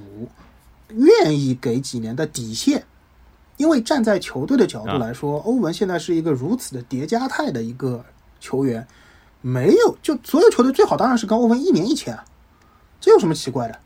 [0.89, 2.85] 愿意给几年的底线，
[3.57, 8.03] 因为站在球队的角度来说，欧文现在是一个如此的叠加态的一个
[8.39, 8.85] 球员，
[9.41, 12.23] 没有就所有球队最好当然是跟欧文一年一签啊，
[12.99, 13.79] 这有什么奇怪的？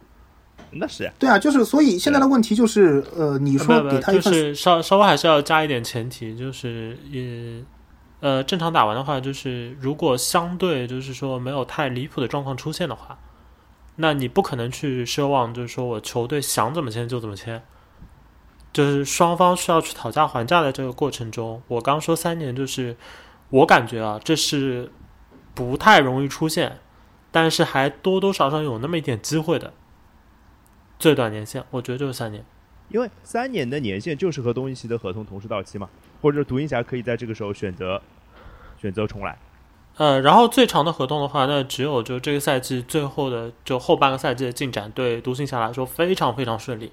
[0.71, 7.63] 那是呀，对啊，就是所以现在的问题就是，呃，你说给他一份就是稍稍微还是要加一点前提，就是也
[8.19, 13.17] 呃正常打完的话，就是如果相对就是说没有太离谱的状况出现的话，
[13.95, 17.63] 那你不可能去奢望就是说我球队想怎么签就怎么签，
[18.71, 22.95] 就是双方需要去讨价还价的这个过程中，我刚说三年，就是
[23.49, 24.91] 我感觉啊，这是
[25.55, 26.79] 不太容易出现，
[27.31, 29.73] 但是还多多少少有那么一点机会的。
[30.99, 32.45] 最短年限，我觉得就是三年。
[32.89, 35.87] 因为三年的年限就是和东契奇的合同同时到期嘛，
[36.21, 38.01] 或者独行侠可以在这个时候选择
[38.81, 39.37] 选择重来。
[39.97, 46.91] 呃，然后最长的合同的话，那只有就这个赛季最后的就后半个赛季的进展，对独行侠来说非常非常顺利。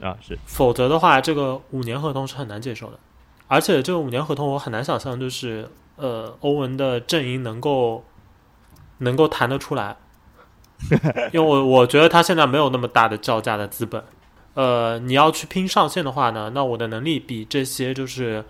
[0.00, 2.98] 啊，是否则的话，这个五年合同是很难接受的。
[3.46, 8.04] 而且这个五年合同，我很难想象，就是呃，欧文的阵营能够
[8.98, 9.96] 能够谈得出来，
[11.32, 14.02] 因为我我觉得他现在没有那么大的叫价的资本。
[14.54, 18.44] 呃，你要去拼上限的话呢，那我的能力比这些就是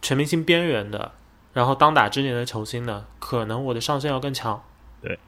[0.00, 1.12] 全明星边缘的，
[1.52, 4.62] 然后当打之年的球星呢，可能我的上限要更强。
[5.00, 5.18] 对，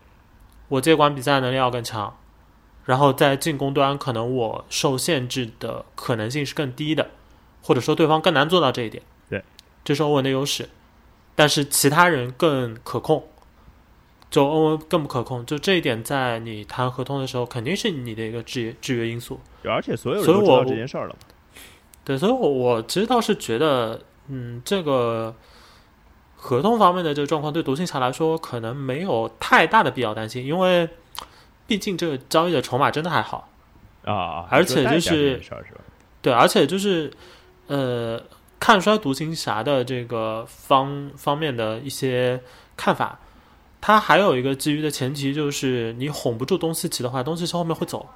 [0.69, 2.17] 我接管比赛能力要更强，
[2.85, 7.11] 然后在进攻端可能我受限制的可能性是更低的，
[7.62, 9.03] 或者说对方更难做到这一点。
[9.29, 9.45] 对，
[9.85, 10.69] 这是欧文的优势，
[11.35, 13.25] 但是其他人更可控。
[14.31, 19.40] 就欧文更不可控，就这一点，在你谈合同的时候，肯定是你的一个制约制约因素。
[19.64, 21.16] 而且所有人所以我都知道这件事儿了。
[22.05, 25.35] 对，所以我我其实倒是觉得，嗯，这个
[26.37, 30.88] 合同方面的这个状况对独行侠来说可能没有太大的必要担心，因为
[31.70, 33.48] 毕竟这个交易的筹码真的还好。
[34.04, 34.48] 啊啊！
[34.50, 35.40] 而且就是？
[36.20, 37.12] 对，而且就是
[37.68, 38.20] 呃，
[38.59, 42.42] 看衰独行侠的这个方方面的一些
[42.76, 43.20] 看法，
[43.80, 48.09] 它还有一个基于的前提就是你哄不住东契奇的话，东契奇后面会走。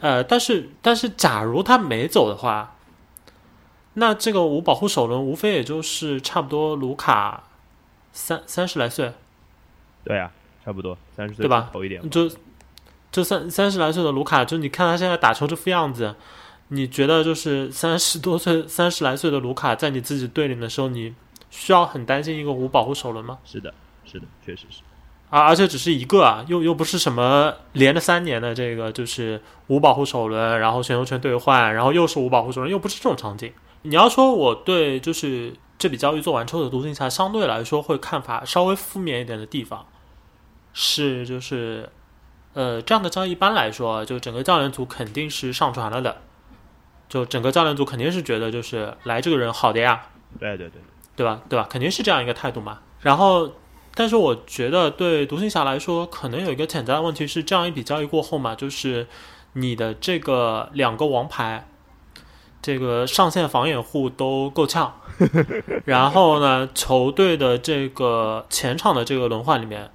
[0.00, 2.76] 呃，但是但是假如他没走的话，
[3.94, 7.44] 那这个无保护首轮无非也就是差不多卢卡
[8.12, 9.12] 三三十来岁，
[10.04, 10.30] 对呀、
[10.64, 12.10] 差不多三十岁对吧出头一点。
[12.10, 12.30] 就
[13.10, 16.14] 就三三十来岁的卢卡，就你看他现在打球这副样子，
[16.68, 21.14] 你觉得就是三十多岁、三十来岁的卢卡在你自己队里的时候，你
[21.50, 23.38] 需要很担心一个无保护首轮吗？
[23.44, 24.82] 是的，是的，确实是。
[25.30, 33.52] 啊而且只是一个啊，又又不是什么连着三年的这个就是无保护首轮，然后选秀权兑换，然后又是无保护首轮，又不是这种场景。
[33.82, 39.86] 你要说我对就是这笔交易做完之后的独行侠相对来说会看法稍微负面一点的地方，
[40.72, 41.88] 是就是
[42.52, 46.16] 呃这样的交易一般来说，就整个教练组肯定是上传了的，
[47.08, 50.02] 就整个教练组肯定是觉得就是来这个人好的呀，
[50.38, 50.80] 对对对，
[51.16, 51.40] 对吧？
[51.48, 51.66] 对吧？
[51.70, 52.80] 肯定是这样一个态度嘛。
[53.00, 53.52] 然后，
[53.94, 59.06] 但是我觉得对独行侠来说，可能有一个潜在的问题是，这样一笔交易过后嘛，就是
[59.54, 61.68] 你的这个两个王牌，
[62.60, 65.00] 这个上线防掩护都够呛，
[65.86, 69.90] 然后呢，球队的这个前场的这个轮换里面。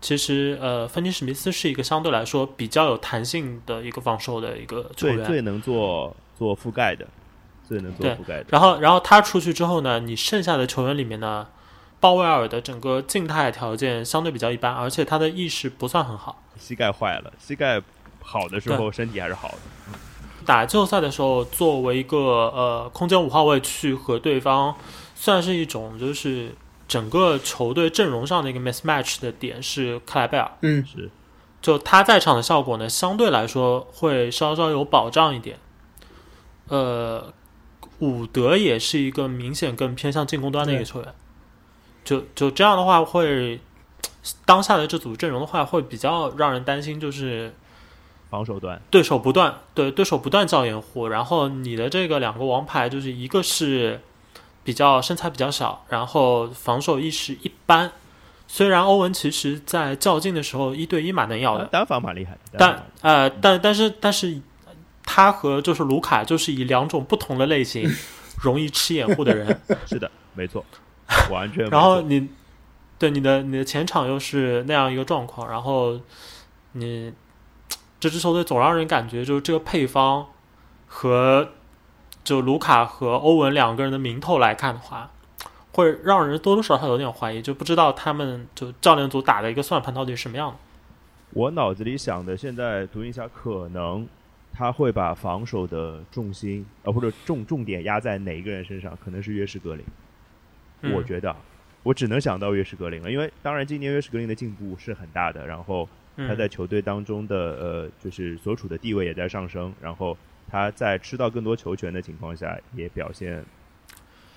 [0.00, 7.06] 其实，呃，芬尼史密斯是一个相对来说比较有弹性的一个防守的一个球员，最最能做做覆盖的，
[7.66, 8.46] 最能做覆盖的。
[8.50, 11.48] 然后，然后他出去之后呢，你剩下的球员里面呢，
[11.98, 16.42] 鲍威尔的整个静态条件相对比较一般，而且他的意识不算很好。
[16.56, 17.82] 膝盖坏了，膝盖
[18.20, 19.58] 好的时候身体还是好的。
[20.46, 24.74] 打季后赛的时候，作为一个呃空间五号位去和对方，
[25.14, 26.54] 算是一种就是
[26.88, 31.10] 整个球队阵容上的一个 mismatch 的点是克莱贝尔，嗯，是
[31.60, 35.58] 就他在场的效果呢，相对来说会稍稍有保障一点。
[36.68, 37.32] 呃，
[37.98, 41.14] 伍德也是一个明显更偏向进攻端的一个球员，
[42.04, 43.60] 就就这样的话会，
[44.44, 47.54] 当下的这组阵容的话会比较让人担心，就是
[48.30, 54.00] 防守端，对手不断对对手不断造掩护，然后你的这个两个王牌就是一个是
[54.68, 57.90] 比较身材比较小，然后防守意识一般。
[58.46, 64.38] 虽然欧文其实在较劲的时候一对一蛮能要的，单防蛮厉害的，但呃但但是但是
[65.04, 67.90] 他和就是卢卡就是以两种不同的类型
[68.44, 70.62] 容易吃掩护的人，是的，没错，
[71.32, 71.66] 完全。
[71.70, 72.28] 然后你
[72.98, 75.98] 对你的你的前场又是那样一个状况，然后
[76.72, 77.10] 你
[77.98, 80.26] 这支球队总让人感觉就是这个配方
[80.86, 81.52] 和
[82.28, 85.10] 就卢卡和欧文两个人的名头来看的话，
[85.72, 90.56] 会让人多多少少有点怀疑，就不知道他们就教练组打的一个算盘到底是什么样的。
[91.30, 94.06] 我脑子里想的，现在独行侠可能
[94.52, 99.82] 他会把防守的重心呃或者重重点压在哪一个人身上，可能是约什格林。
[100.82, 101.34] 嗯我觉得，
[101.82, 110.14] 我只能想到约什格林了，因为当然今年约什格林的进步是很大的，然后他在球队当中的呃就是所处的地位也在上升，然后
[110.50, 113.44] 他在吃到更多球权的情况下也表现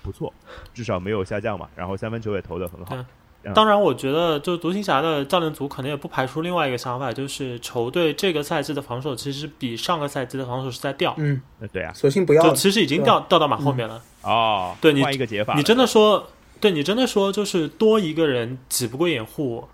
[0.02, 0.32] 不错，
[0.74, 2.96] 至少没有下降嘛，然后三分球也投得很好。
[2.96, 3.06] 嗯
[3.54, 12.50] 当然，我觉得就独行侠的教练组可能也不排除另外一个想法，就是球队这个赛季的防守其实比上个赛季的防守是在掉，嗯，呃，对啊，索性不要了。
[12.50, 14.00] 就其实已经掉掉到马后面了。
[14.22, 16.24] 哦，对你换一个解法，你真的说，
[16.60, 19.68] 对你真的说，就是多一个人挤不过掩护，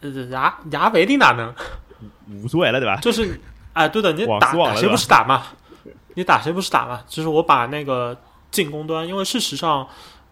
[0.00, 1.52] 呃，牙牙不一定哪能，
[2.30, 3.00] 无所谓了，对吧？
[3.00, 3.40] 就是，
[3.74, 5.42] 哎，对的，你打打谁不是打嘛？
[6.14, 7.02] 你打谁不是打嘛？
[7.06, 8.16] 就是我把那个
[8.50, 9.86] 进攻端，因为事实上，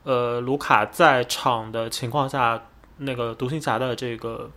[0.05, 2.63] 呃，卢卡在场的情况下，
[2.99, 4.49] 那个独行侠的这个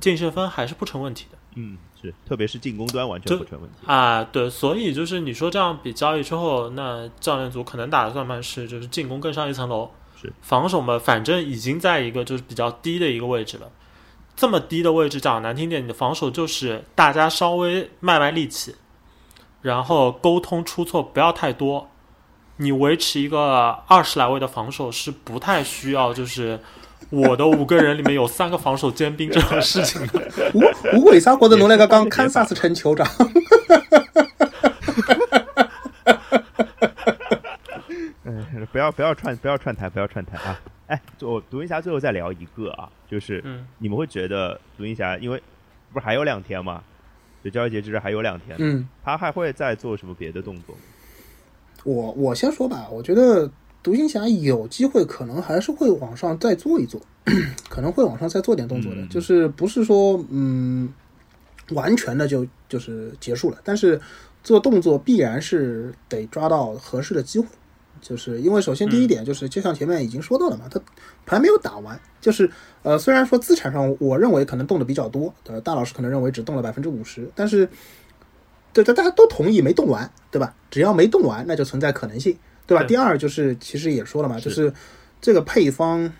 [0.00, 1.38] 净胜分还是不成问题的。
[1.54, 3.76] 嗯，是，特别是进攻端完全不成问题。
[3.86, 9.90] 啊，对，所以就是你说这样比交易之后，那教练组可能打的算盘是就是进攻更上一层楼，
[10.20, 13.70] 是防守嘛，反正已经在一个就是比较低的一个位置了。
[14.38, 18.76] 这么低的位置讲难听点，你的防守就是大家稍微卖卖力气，
[19.62, 21.90] 然后沟通出错不要太多。
[22.58, 26.60] 你维持一个二十来位的防守是不太需要，就是
[27.10, 30.30] 我的五个人里面有三个防守尖兵这种事情的。
[30.54, 30.60] 无
[30.96, 33.04] 无为啥觉得侬那个刚堪萨斯城酋长？
[38.22, 40.56] 嗯，不要不要串不要串台不要串台啊！
[40.88, 45.42] 哎，我独行侠最后再聊一个啊，就是嗯你们会觉得独行侠，因为
[45.92, 46.82] 不是还有两天吗？
[47.44, 50.80] 就交易截止还有两天，嗯，他还会再做什么别的动作吗？
[51.84, 53.48] 我我先说吧，我觉得
[53.82, 57.00] 独行侠有机会，可能还是会往上再做一做，
[57.70, 60.92] 可能会往上再做点动作的，嗯就是不是说嗯
[61.70, 64.00] 完全的就就是结束了，但是
[64.42, 67.46] 做动作必然是得抓到合适的机会。
[68.00, 70.80] 就是因为首先第一点就是，就像前面已经说到了嘛，它
[71.26, 72.50] 盘没有打完，就是
[72.82, 77.68] 呃，虽然说资产上我认为可能动的比较多，呃，大老师可能认为只动了百分之五十，但是
[78.72, 80.54] 对对，大家都同意没动完，对吧？
[80.70, 82.36] 只要没动完，那就存在可能性，
[82.66, 82.84] 对吧？
[82.84, 84.72] 第二就是其实也说了嘛，就是
[85.20, 86.12] 这个配方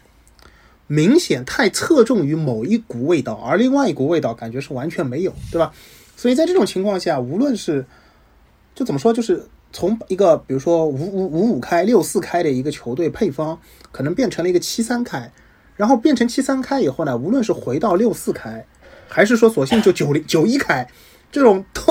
[0.87, 5.73] 明显太侧重于某一股味道，而另外一股味道感觉是完全没有，对吧？
[6.17, 7.85] 所以在这种情况下，无论是
[8.75, 13.59] 就怎么说，就是从一个比如说五五五五开、六四开的一个球队配方，
[13.93, 15.31] 可能变成了一个七三开，
[15.77, 18.67] 然后变成七三开以后呢，无论是回到六四开，
[19.07, 20.89] 还是说索性就九零九一开，
[21.31, 21.83] 这种都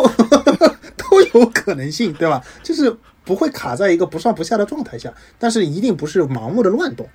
[0.97, 2.43] 都有可能性，对吧？
[2.63, 7.07] 就是不会卡在一个不上不下的状态下，但是一定不是盲目的乱动，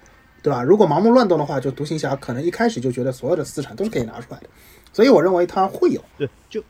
[0.42, 0.62] 对吧？
[0.62, 4.46] 如果盲目乱动的话，就独行侠可能一开始就觉得所有的资产都是可以拿出来的，
[4.92, 6.00] 所以我认为他会有。
[6.16, 6.62] 对，就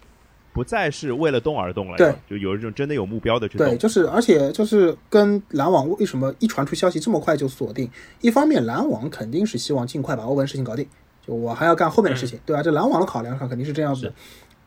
[0.53, 3.67] 不再是为了动而动了，对，就有一种真的有目标的去动。
[3.67, 7.91] 对，就是而且就是跟篮网为什么一传出消息这么快就锁定？
[8.21, 10.87] 一方面篮网肯定是希望尽快把欧文事情搞定，
[11.27, 12.63] 就我还要干后面的事情，对吧？
[12.63, 14.13] 这篮网的考量上肯定是这样子的。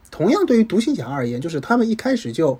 [0.10, 2.60] 同样对于独行侠而言，就是他们一开始就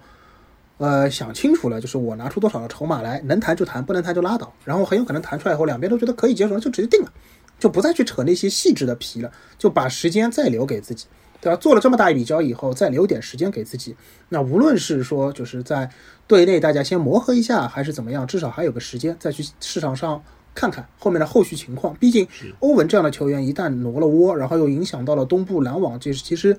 [0.78, 4.54] 呃想清楚了，就是我拿出多少的筹码来，能谈就谈，不能谈就拉倒。
[4.64, 7.12] 然后很有可能谈出来以后，两边都觉得可以接受了，就直接定了，
[7.58, 11.08] 就不再去扯那些细致的皮了，就把时间再留给自己。
[11.46, 11.56] 对吧？
[11.62, 13.96] 做了这么大一笔交易以后，再留点时间给自己。
[14.30, 15.88] 那无论是说就是在
[16.26, 20.24] 队内大家先磨合一下，还是怎么样，至少还有个时间再去市场上
[20.56, 21.94] 看看后面的后续情况。
[22.00, 22.28] 毕竟
[22.62, 26.58] 欧文这样的球员一旦挪了窝，然后又影响到了东部篮网，这是其实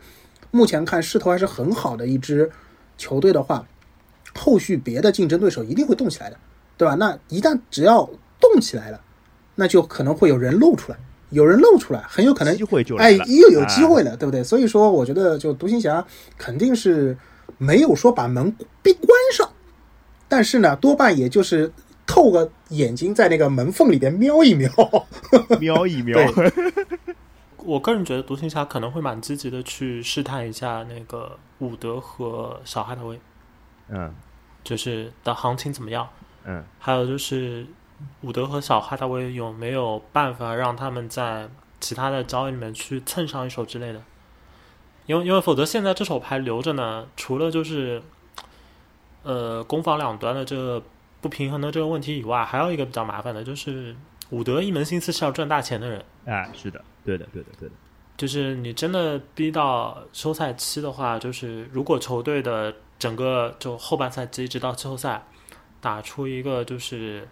[0.52, 2.48] 目前看势头还是很好的一支
[2.96, 3.66] 球队的话，
[4.36, 6.36] 后续别的竞争对手一定会动起来的，
[6.76, 6.94] 对吧？
[6.94, 8.08] 那一旦只要
[8.38, 9.00] 动起来了，
[9.56, 10.98] 那就可能会有人露出来。
[11.36, 14.42] 有人露出来，很有可能机会就来哎，又有机会了，对不对？
[14.42, 16.02] 所以说，我觉得就独行侠
[16.38, 17.16] 肯定是
[17.58, 18.50] 没有说把门
[18.82, 19.46] 闭关上，
[20.26, 21.70] 但是呢，多半也就是
[22.06, 24.70] 透个眼睛在那个门缝里边瞄一瞄。
[25.60, 26.18] 瞄一 瞄。
[27.64, 33.20] 我个人觉得独行侠可能会蛮积极的去试探一下那个伍德和小哈德威，
[33.90, 34.14] 嗯
[34.64, 36.08] 就是的行情怎么样。
[36.44, 37.66] 嗯还有就是
[38.22, 41.48] 伍德和小哈达威有没有办法让他们在
[41.80, 44.02] 其他的交易里面去蹭上一手之类的？
[45.06, 48.02] 因为因为否则现在这手牌留着呢，除了就是
[49.22, 50.82] 呃攻防两端的这个
[51.20, 53.94] 不平衡的这个问题以外，还有一个比较麻烦的就是
[54.30, 56.04] 伍德一门心思是要赚大钱的人。
[56.26, 57.74] 啊，是的，对的，对的，对的，
[58.16, 65.22] 就是你真的逼到休赛期的话，就是如果球队的整个就后半赛季一直到季后赛
[65.80, 67.28] 打出一个就是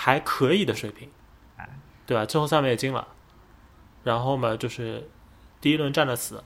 [0.00, 1.08] 还可以的水平
[1.56, 1.68] 哎，
[2.06, 2.24] 对吧？
[2.24, 3.08] 最后赛我们也进了，
[4.04, 5.08] 然后嘛就是
[5.60, 6.44] 第一轮站着死，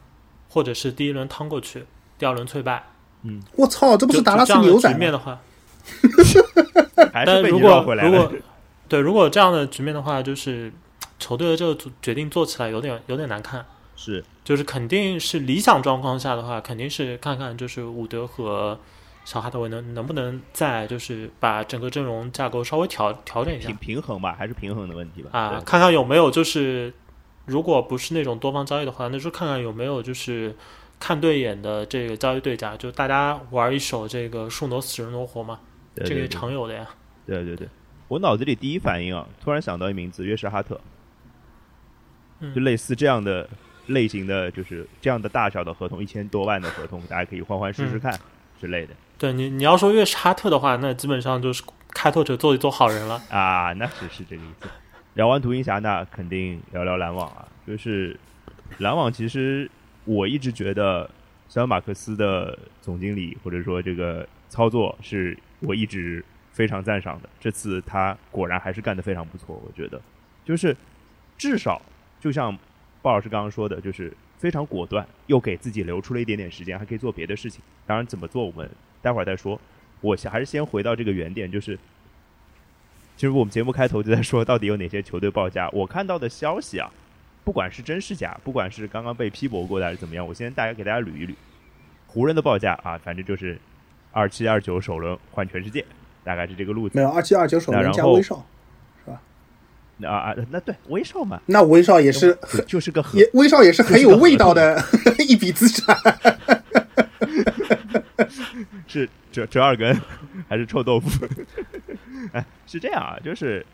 [0.49, 1.85] 或者是第一轮趟过去，
[2.17, 2.83] 第二轮脆败，
[3.25, 4.95] 嗯我操，这不是达拉斯牛仔吗？
[4.95, 5.39] 局面的话，
[7.27, 7.85] 但如果。
[8.03, 8.33] 如果
[8.89, 10.71] 对如果这样的局面的话，就是
[11.19, 13.65] 球队的这个决定做起来有点有点难看。
[13.97, 18.79] 是就是肯定是理想状况下的话，肯定是看看就是伍德和
[19.25, 25.31] 小哈德维能能不能再就是把整个阵容架构稍微调调整一下平平衡吧，还是平衡的问题吧？
[25.39, 26.93] 啊，看看有没有就是
[27.47, 30.55] 如果不是那种多方交易的话，那就看看有没有就是
[30.99, 35.61] 看对眼的这个交易对家，就大家玩一手这个树挪死人挪活嘛，
[36.05, 36.89] 这个常有的呀。
[37.25, 37.69] 对对对，
[38.09, 40.81] 我脑子里第一反应啊，突然想到一名字，约什哈特，
[42.41, 43.49] 嗯就类似这样的
[43.87, 48.21] 类型的，就是这样的大小的合同，一千多万的合同，大家可以换换试试嗯看、
[48.63, 53.21] 之类的对你你要说越是哈特的话，那基本上就是开拓者做一做好人了。
[53.29, 54.69] 啊，那是是这个意思。
[55.15, 58.19] 聊完独行侠，那肯定聊聊篮网啊，就是
[58.79, 59.71] 篮网，其实
[60.05, 61.11] 我一直觉得
[61.49, 67.29] 小马克思的总经理或者说这个操作是我一直非常赞赏的。
[67.41, 70.01] 这次他果然还是干得非常不错，我觉得
[70.45, 70.77] 就是
[71.37, 71.83] 至少
[72.21, 72.57] 就像
[73.03, 77.63] 鲍老师刚刚说的，就是非常果断，又给自己留出了一点点时间，还可以做别的事情。
[77.87, 78.69] 当然怎么做，我们
[79.01, 79.57] 待会儿再说。
[80.01, 81.79] 我还是先回到这个原点，就是
[83.17, 85.71] 其实我们节目开头就在说，到底有哪些球队报价？
[85.73, 86.91] 我看到的消息啊，
[87.45, 91.33] 不管是真是假，不管是刚刚被批驳过的还是怎么样，我先大概给大家捋一捋。
[92.09, 93.57] 湖人的报价啊，反正就是
[94.11, 95.85] 二七二九首轮换全世界，
[96.25, 96.99] 大概是这个路子。
[96.99, 98.45] 没有二七二九首轮加威少，
[100.05, 104.83] 啊啊，那对威少嘛，那威少也是就就是个合也威少也是很有味道的
[105.29, 105.97] 一笔资产。
[108.87, 109.99] 是折折耳根
[110.49, 111.27] 还是臭豆腐？
[112.33, 113.65] 哎，是这样啊，就是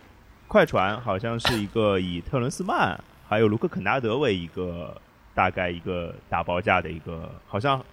[0.47, 2.99] 快船好像是一个以特伦斯曼
[3.29, 4.97] 还有卢克肯纳德为一个
[5.35, 7.85] 大概一个打包价的一个，好像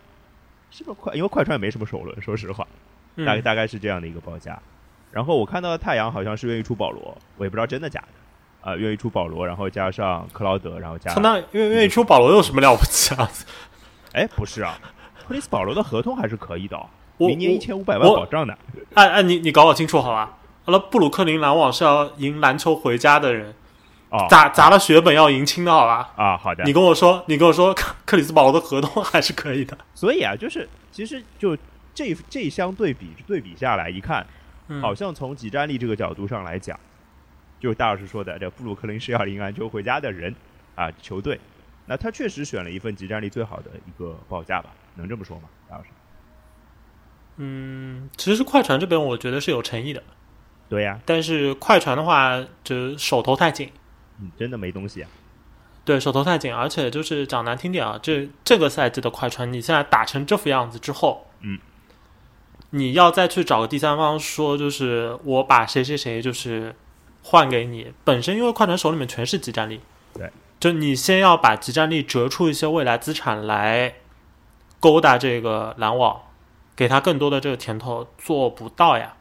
[0.72, 1.14] 是不是快？
[1.14, 2.68] 因为快船也没什么首轮，说实话，
[3.16, 4.62] 嗯大概大概是这样的一个报价。
[5.12, 8.08] 然后我看到的太阳好像是愿意出保罗，我也不知道真的假的。
[8.66, 13.30] 啊、愿意出保罗，然后加上克劳德，然后加操，那愿愿意出保罗有什么了不起啊？
[14.12, 14.76] 哎，不是啊，
[15.28, 16.88] 克里斯保罗的合同还是可以的、哦，
[17.18, 18.58] 明年一千五百万保障的。
[18.96, 20.38] 哎哎，你你搞搞清楚好吧？
[20.64, 23.54] 好了，布鲁克林篮网是要赢篮球回家的人，
[24.10, 26.10] 哦，砸砸了血本要赢清的好吧？
[26.16, 26.64] 啊，好的。
[26.64, 29.78] 你跟我说，你跟我说，克克里斯保罗的合同还是可以的。
[29.94, 31.56] 所以啊，就是其实就
[31.94, 34.26] 这这相对比对比下来一看，
[34.70, 36.80] 嗯，好像从集战力这个角度上来讲，
[37.66, 40.36] 就大老师说的，这布鲁克林是要赢篮球回家的人
[40.76, 41.40] 啊，球队，
[41.88, 45.50] 那他确实选了一份集战力最好的一个报价吧，能这么说吗？
[45.68, 45.90] 大老师？
[47.38, 50.04] 嗯，其实快船这边我觉得是有诚意的，
[50.70, 53.72] 对呀、但是快船的话，就手头太紧。
[54.20, 55.10] 嗯，真的没东西啊。
[55.84, 61.60] 对手头太紧，而且就是讲难听点啊，这这个赛季的快船，你现在打成这副样子之后，嗯，
[62.70, 66.76] 你要再去找个第三方说，就是我把谁谁谁就是
[67.28, 69.82] 换给你，本身因为快船手里面全是集战力，
[70.14, 73.96] 对，就你先要把集战力折出一些未来资产来
[74.80, 76.22] 勾搭这个篮网，
[76.76, 79.16] 给他更多的这个甜头，做不到呀。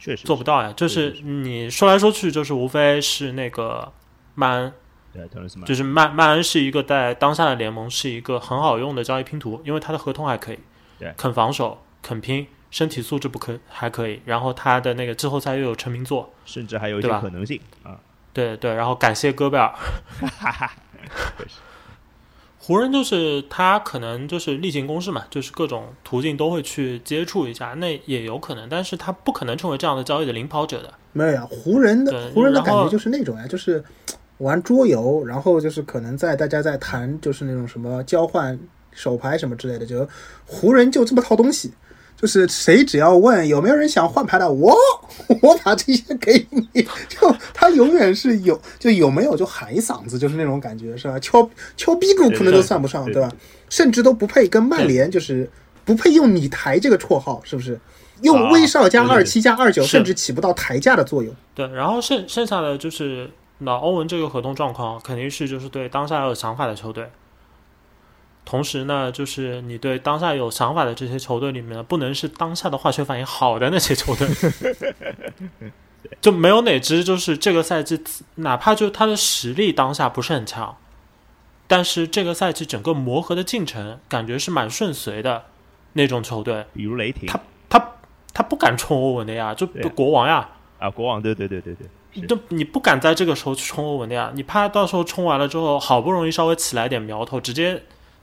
[0.00, 3.92] 确实做不到呀，就是你说来说去，就是无非是那个
[4.34, 4.72] 曼恩，
[5.12, 5.28] 对，
[5.64, 10.58] 就是曼曼恩是一个在当下的联盟是一个很好用的交易拼图，因为他的合同还可以，
[10.98, 11.14] 对。
[11.16, 18.00] 肯防守、肯拼，身体素质不可还可以，然后他的那个季后赛又有成名作，甚至还有一些可能性啊。
[18.32, 19.70] 对对，然后感谢戈贝尔，
[22.58, 30.94] 湖 人就是他可能就是例行公事嘛，就是各种途径都会去接触一下，那也有可能，但是他不可能成为这样的交易的领跑者的。
[31.12, 33.84] 没有呀，湖人的湖人的感觉就是那种呀，就是
[34.38, 38.58] 玩桌游，然后就是可能在大家在谈，就是那种什么交换
[38.92, 40.08] 手牌什么之类的，就
[40.46, 41.74] 湖人就这么套东西，
[42.16, 44.72] 就是谁只要问有没有人想换牌的，我
[45.40, 51.18] 我把这些给你，就他永远是有，就有没有就喊一嗓子，就是那种感觉，是吧？
[51.18, 53.32] 敲敲逼住可能都算不上，对对吧？
[53.68, 55.50] 甚至都不配跟曼联，就是
[55.84, 57.80] 不配用你台这个绰号，是不是？
[58.20, 61.34] 用威少加二七加二九，甚至起不到抬价的作用。
[61.56, 67.10] 对，然后剩剩下的就是那欧文这个合同状况，肯定是就是对当下有想法的球队。
[68.44, 74.28] 同时呢，就是你对当下有想法的这些球队里面，不能是当下的化学反应好的那些球队，
[76.20, 78.02] 就没有哪支就是这个赛季，
[78.36, 80.76] 哪怕就是他的实力当下不是很强，
[81.66, 85.44] 但是这个赛季整个磨合的进程感觉是蛮顺遂的
[85.94, 87.92] 那种球队，比如雷霆他他
[88.34, 90.48] 他不敢冲欧文的呀，就对国王呀。
[90.78, 97.80] 啊，国王，对对对对对，就你不敢在这个时候去冲欧文的呀，你怕到时候冲完了之后，好不容易稍微起来点苗头，直接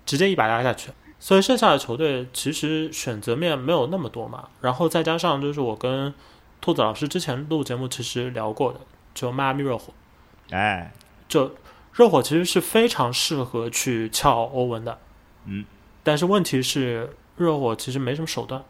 [0.10, 0.90] 直接一把压下去。
[1.20, 6.12] 所以剩下的球队其实选择面没有那么多嘛，然后再加上就是我跟
[6.60, 8.80] 兔子老师之前录节目其实聊过的，
[9.14, 9.94] 就迈阿密热火，
[10.50, 10.92] 哎，
[11.28, 11.56] 就
[11.94, 14.98] 热火其实是非常适合去撬欧文的，
[15.46, 15.64] 嗯，
[16.02, 18.64] 但是问题是热火其实没什么手段。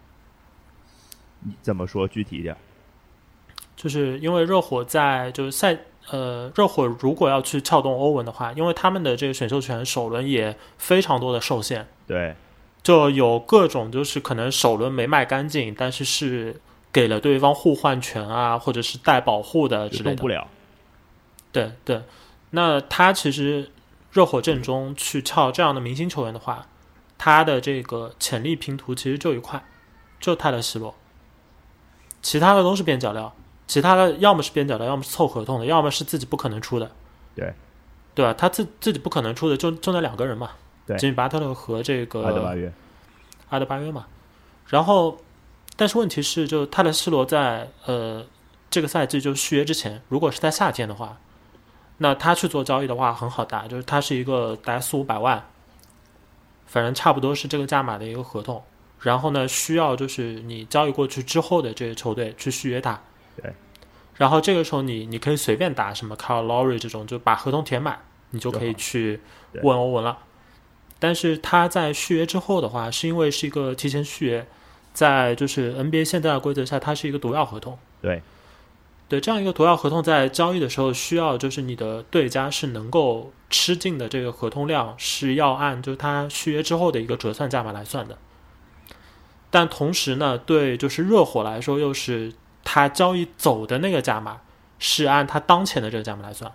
[1.41, 2.57] 你怎么说具体一点？
[3.75, 5.77] 就是因为热火在就是赛
[6.11, 12.35] 呃，热火如果要去撬动欧文的话，因为他们的这个选秀权首轮也非常多的受限，对，
[12.81, 16.59] 就有各种就是可能首轮没卖干净，但是是
[16.91, 20.15] 给了对方互换权啊，或者是带保护的之类的。
[20.15, 20.27] 动不。
[20.27, 20.47] 了，
[21.51, 22.01] 对对，
[22.51, 23.71] 那他其实
[24.11, 26.67] 热火阵中去撬这样的明星球员的话，
[27.17, 29.63] 他的这个潜力拼图其实就一块，
[30.19, 30.95] 就泰勒·希洛，
[32.21, 33.35] 其他的都是边角料，
[33.69, 36.89] 其他的要么是边角料，要么是凑合同的，要么是自己不可能出的。
[37.35, 37.53] 对，
[38.15, 38.33] 对吧？
[38.33, 40.49] 他自自己不可能出的就就那两个人嘛，
[40.87, 42.73] 对吉米·巴特勒和这个阿德巴约，
[43.49, 44.07] 阿德巴约嘛。
[44.65, 45.19] 然后，
[45.75, 48.25] 但是问题是，就泰勒·希罗在呃
[48.71, 51.19] 这个赛季就续约之前，如果是在夏天的话，
[51.99, 55.45] 那他去做交易的话很好打，就是他是一个大概四五百万，
[56.65, 58.63] 反正差不多是这个价码的一个合同。
[58.99, 62.99] 然后呢，需要就是你交易过去之后的这个球队去续约他。
[63.41, 63.53] 对。
[64.15, 67.99] 然后这个时候你你可以随便打什么 Kyle Lowry 这种，就把合同填满，
[68.31, 69.21] 你就可以去
[69.63, 70.17] 问欧文了。
[70.99, 74.45] 但是他在续约之后的话，是因为是一个提前续约，
[74.91, 77.79] 在就是 NBA 现在的规则下，它是一个毒药合同。
[78.01, 78.21] 对，
[79.07, 88.17] 对，这样一个毒药合同在交易的时候，需要就是你的对家是能够吃进的这个合同量，是要按就是他续约之后的一个折算价码来算的。
[89.49, 92.33] 但同时呢，对就是热火来说，又是
[92.63, 94.41] 他交易走的那个价码
[94.77, 96.51] 是按他当前的这个价码来算，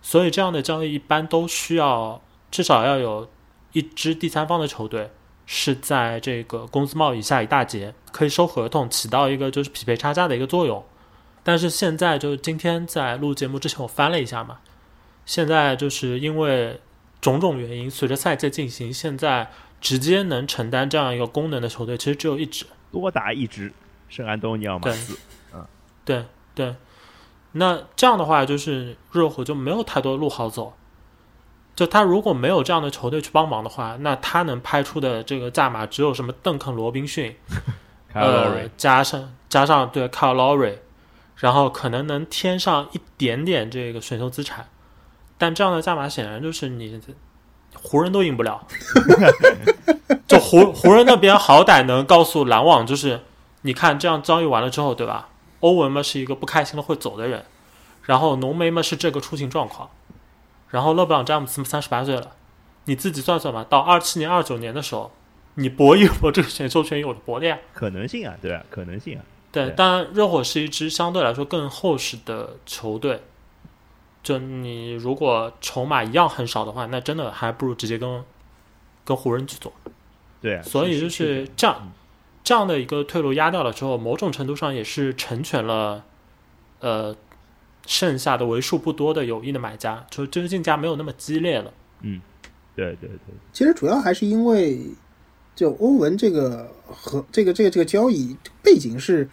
[0.00, 3.28] 所以这样的交易一般都需要至少要有
[3.72, 5.10] 一支第三方的球队
[5.46, 10.84] 是在这个工资帽以下一大截，可以收合同，起到一个就是匹配差价的一个作用。
[11.42, 14.58] 但是现在就是今天在录节目之前，我翻了一下嘛，
[15.24, 16.80] 现在就是因为
[17.20, 22.66] 种种原因，随着赛季进行，现在直接能承担这样一个功能的球队，其实只有一支。
[22.92, 23.72] 多达一支
[24.10, 25.16] 圣安东尼奥马斯，
[26.04, 26.74] 对对，
[27.52, 30.74] 那这样的话，就是热火就没有太多路好走。
[31.76, 37.34] 就他如果没有这样的球队去帮忙的话，那他能拍出的这个价码只有什么邓肯、罗宾逊，
[38.12, 40.74] 呃，，加上加上对 Kyle Lowry，
[41.36, 44.68] 然后可能能添上一点点这个选秀资产，
[45.38, 47.00] 但这样的价码显然就是你
[47.72, 48.66] 湖人都赢不了。
[50.26, 53.20] 就湖湖人那边好歹能告诉篮网，就是
[53.62, 55.28] 你看这样交易完了之后，对吧？
[55.60, 57.44] 欧文嘛是一个不开心了会走的人，
[58.04, 59.90] 然后浓眉嘛是这个出行状况，
[60.70, 62.32] 然后勒布朗詹姆斯三十八岁了，
[62.86, 65.12] 你自己算算吧，到二七年、二九年的时候，
[65.56, 67.58] 你搏一搏这个选秀权有的搏的呀。
[67.74, 73.22] 可能性啊，对啊，可能性啊，对，对当然热火是一支相对来说更厚实的球队。
[74.22, 78.24] 就你如果筹码一样很少的话，那真的还不如直接跟
[79.04, 79.72] 跟湖人去做。
[80.40, 81.90] 对啊，所以就是这样，
[82.42, 86.04] 这样的一个退路压掉了之后，某种程度上也是成全了，
[86.80, 87.16] 呃，
[87.86, 91.72] 剩下的为数不多的有意的买家，就这个竞价没有那么激烈了。
[92.02, 92.20] 嗯
[92.74, 94.80] 对对对，其实主要还是因为，
[95.54, 99.28] 就欧文这个和这个这个这个交易背景是，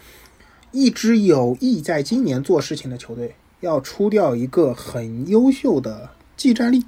[0.72, 6.84] 一支有意在今年做事情的球队要出掉一个很优秀的技战力，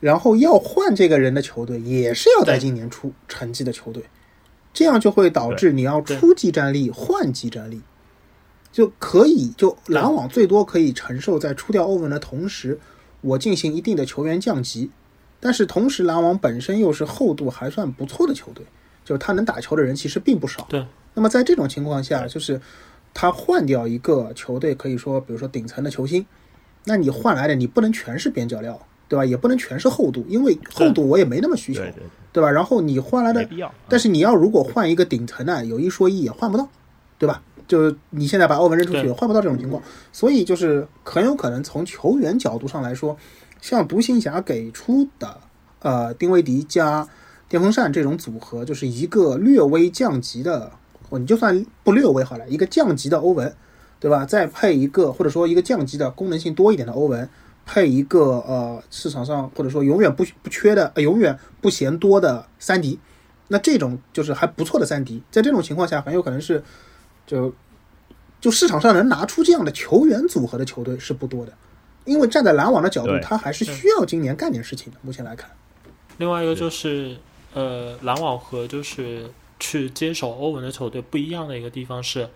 [0.00, 4.04] 然后要换这个人的球队也是要在今年出成绩的球队，
[4.72, 7.80] 这样就会导致你要出技战力换技战力，
[8.70, 12.78] 就可以就篮网最多可以承受在出掉欧文的同时，
[13.20, 14.90] 我进行一定的球员降级。
[15.40, 18.64] 但是同时，篮网本身又是厚度还算不错的球队，
[19.04, 20.66] 就是他能打球的人其实并不少。
[20.68, 20.86] 对。
[21.14, 22.60] 那么在这种情况下，就是
[23.12, 26.24] 他换掉一个球队，可以说，比如说顶层的球星，
[26.84, 29.24] 那你换来的你不能全是边角料，对吧？
[29.24, 31.82] 也不能全是厚度，因为厚度我也没那么需求，
[32.32, 32.48] 对吧？
[32.48, 33.46] 然后你换来的。
[33.88, 36.68] 但是你要如果换一个顶层呢，有一说一也换不到，
[37.18, 37.42] 对吧？
[37.66, 39.82] 就是你现在把欧文扔出去也换不到这种情况，
[40.12, 43.16] 所以就是很有可能从球员角度上来说，
[43.60, 45.36] 像独行侠给出的
[45.80, 47.08] 呃丁威迪加
[47.48, 50.72] 电风扇这种组合，就是一个略微降级的，
[51.08, 53.52] 或你就算不略微好了，一个降级的欧文，
[54.00, 54.24] 对吧？
[54.24, 57.28] 再配一个或者说一个降级的功能性多一点的欧文，
[57.72, 62.98] 配一个呃市场上或者说永远不不缺的、呃、永远不嫌多的三迪，
[63.46, 66.60] 那这种就是还不错的三迪，在这种情况下，很有可能是
[67.28, 67.54] 就
[68.40, 71.52] 就市场上能拿出这样的球员组合的球队是不多的，
[72.04, 74.98] 因为站在篮网的角度，他还是需要今年干点事情的。
[75.02, 75.48] 目前来看，
[76.18, 77.16] 另外一个就是，
[77.54, 82.28] 呃，篮网和就是去接手欧文的球队不一样的一个地方是，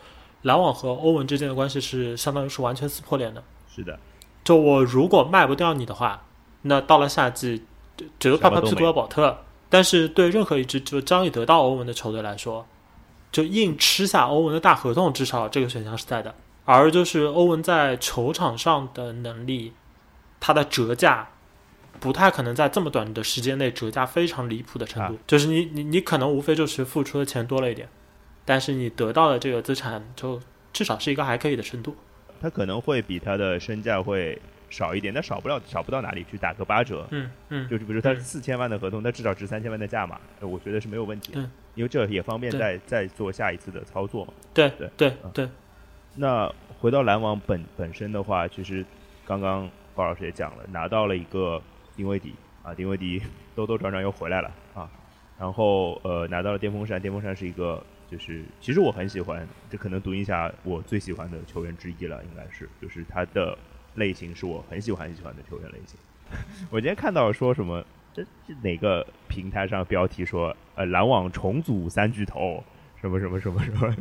[0.43, 3.43] 篮网和欧文之间的关系是相当于是完全撕破脸的。
[3.75, 3.99] 是的，
[4.45, 6.23] 就我如果卖不掉你的话，
[6.63, 7.65] 那到了夏季，
[7.97, 9.39] 只只有帕帕皮多尔保特。
[9.71, 12.65] 但是对任何一支就交易得到欧文的球队来说，
[13.33, 16.33] 就硬吃下欧文的大合同，至少这个选项是在的。
[16.65, 19.73] 而就是欧文在球场上的能力，
[20.39, 21.29] 他的折价
[21.99, 25.15] 不太可能在这么短的时间内折价非常离谱的程度。
[25.15, 27.89] 啊就是你你你可能无非就是付出的钱多了一点，
[28.45, 30.41] 但是你得到的这个资产就
[30.73, 31.97] 至少是一个还可以的程度。
[32.41, 34.39] 他可能会比他的身价会
[34.71, 37.07] 少一点，但少不了少不到哪里去，打个八折。
[37.11, 38.21] 嗯嗯，就是比如他嗯。
[38.21, 44.33] 四千万的合同，他至少值三千万的价码，呃我觉得是没有问题的嗯，因为这也方便再再做下一次的操作嘛。
[44.53, 45.31] 对对对嗯。
[45.33, 45.49] 对，
[46.17, 48.85] 那回到篮网本本身的话，其实
[49.25, 51.63] 刚刚包老师也讲了，拿到了一个
[51.97, 53.23] 丁威迪啊，丁威迪
[53.55, 54.91] 兜兜转转又回来了啊，
[55.39, 63.57] 然后呃拿到了电风扇，电风扇是一个就是其实我很喜欢，这可能独行侠我最喜欢的球员之一了，应该是就是他的
[63.95, 65.99] 类型是我很喜欢很喜欢的球员类型。
[66.71, 72.63] 我今天看到说什么，这是哪个平台上标题说呃篮网重组三巨头。
[73.01, 73.95] 什么什么什么什么，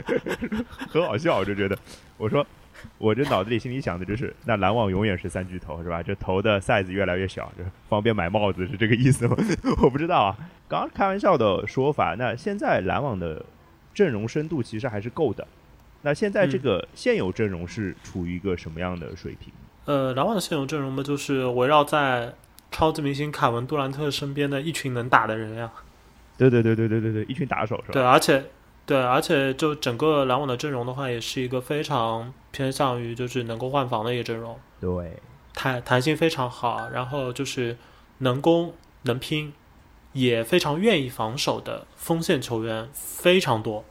[0.88, 1.76] 很好笑，我就觉得，
[2.16, 2.46] 我说，
[2.98, 6.02] 我这脑子里心里想的就是，那篮网永远是三巨头是吧？
[6.02, 9.36] 这头的 size 越来越小，就方便买帽子，是这个意思吗？
[9.82, 10.36] 我不知道啊，
[10.68, 12.14] 刚刚开玩笑的说法。
[12.18, 13.44] 那现在篮网的
[13.94, 15.46] 阵容深度其实还是够的。
[16.02, 19.52] 那现在这个现有阵容是处于一个什么样的水平？
[19.84, 22.32] 呃，篮网的现有阵容嘛，就是围绕在
[22.70, 25.70] 超级明星凯文杜兰特身边的一群能打的人呀。
[26.38, 27.92] 对对对对对对对，一群打手是吧？
[27.92, 28.44] 对，而且
[28.84, 35.18] 对，而且就整个篮网的阵容的话，也是一个非常偏向于就是能够换防的一个阵容，对。
[35.54, 37.76] 弹弹性非常好，然后就是
[38.18, 38.72] 能攻
[39.02, 39.52] 能拼，
[40.12, 43.84] 也非常愿意防守的锋线球员非常多。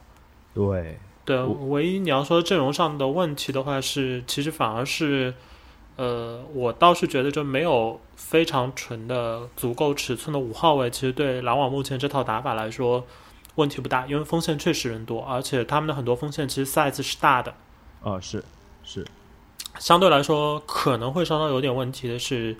[0.52, 0.98] 对。
[1.24, 5.32] 对，唯一你要说阵容上的问题的话是，其实反而是，
[5.94, 13.06] 呃，我倒是觉得就没有非常纯的足够尺寸的五号位，其实对篮网目前这套打法来说
[13.56, 17.54] 问题不大，因为锋线确实人多，而且他们的很多锋线其实 size 是大的，
[18.02, 18.42] 啊，是
[18.82, 19.06] 是，
[19.78, 22.56] 相对来说可能会稍稍有点问题的是，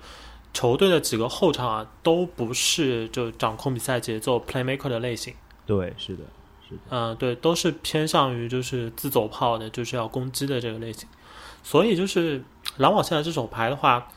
[0.53, 5.33] 球队的几个后场啊都不是就掌控比赛节奏 playmaker 的类型。
[5.65, 6.23] 对是的，
[6.69, 11.07] 是的，嗯，对，都是偏向于就是自走炮的，就是要攻击的这个类型。
[11.63, 12.43] 所以就是
[12.77, 14.09] 篮网现在这手牌的话，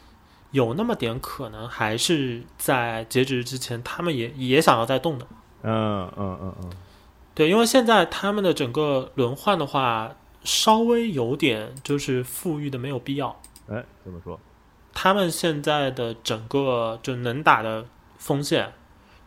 [0.50, 5.26] 有那么点可能还是在截止日之前，他们也也想要再动的。
[5.66, 6.70] 嗯嗯嗯嗯，
[7.34, 10.14] 对，因为现在他们的整个轮换的话，
[10.44, 13.34] 稍微有点就是富裕的没有必要。
[13.68, 14.38] 哎，怎么说？
[14.94, 17.84] 他们现在的整个就能打的
[18.16, 18.72] 锋线，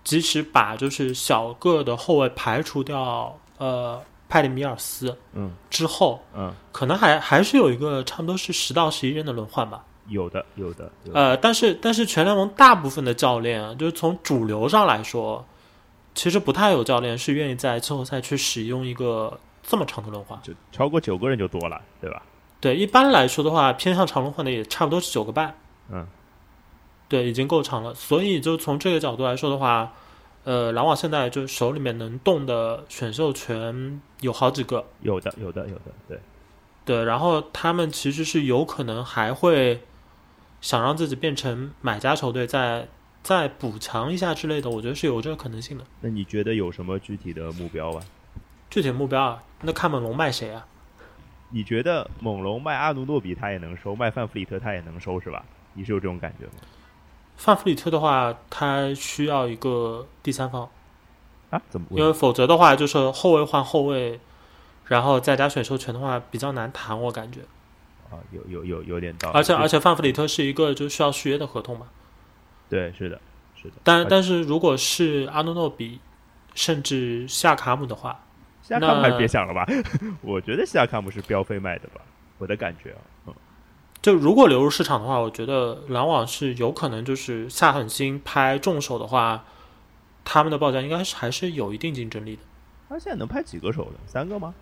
[0.04, 9.84] 即使把就是小个的后卫排除掉，呃，派里米尔斯嗯之后，嗯，可能还还是有一个差不多是十到十一人的轮换吧。
[10.08, 15.46] 有的有的有的，呃，但是但是全联盟大部分的教练啊，就是从主流上来说，
[16.16, 20.40] 其实不太有教练是愿意在季后赛去使用一个这么长的轮换。
[20.42, 22.22] 就超过九个人就多了，对吧？
[22.60, 25.56] 对，一般来说的话，偏向长轮换的也差不多是九个半。
[25.90, 26.06] 嗯，
[27.08, 27.94] 对，已经够长了。
[27.94, 29.94] 所以就从这个角度来说的话，
[30.44, 34.86] 呃，篮网现在就手里面能动的选秀权有好几个。
[35.02, 36.20] 有的有的有的，对，
[36.84, 39.82] 对，然后他们其实是有可能还会
[40.60, 42.90] 想让自己变成买家球队，再
[43.22, 45.84] 再补强一下之类的，我觉得是有这个可能性的。
[46.02, 48.04] 那你觉得有什么具体的目标啊？
[48.70, 50.66] 具体目标啊，那看猛龙卖谁啊？
[51.50, 55.44] 你觉得猛龙卖阿努诺比他也能收，卖范弗里特他也能收是吧？
[55.74, 56.52] 你是有这种感觉吗？
[57.36, 60.70] 范弗里特的话，他需要一个第三方，
[61.50, 61.62] 啊？
[61.70, 61.88] 怎么？
[61.92, 64.20] 因为否则的话，就是后卫换后卫，
[64.86, 67.42] 然后再加选秀权的话，比较难谈，我感觉。
[68.12, 69.38] 啊，有有有有点道理。
[69.38, 71.88] 而且而且范弗里特是一个就需要续约的合同嘛。
[72.70, 73.20] 对，是的，
[73.56, 73.74] 是的。
[73.84, 76.00] 但但是如果是阿诺诺比，
[76.54, 78.20] 甚至夏卡姆的话，
[78.62, 79.66] 夏卡姆还那别想了吧？
[80.22, 82.02] 我觉得夏卡姆是标飞卖的吧，
[82.38, 83.02] 我的感觉啊。
[83.28, 83.34] 嗯，
[84.02, 89.44] 就如果流入市场的话，我觉得篮网是有可能就是下狠心拍重手的话，
[90.24, 92.42] 他们的报价应该是还是有一定竞争力的。
[92.88, 94.00] 他现在能拍几个手的？
[94.06, 94.54] 三个吗？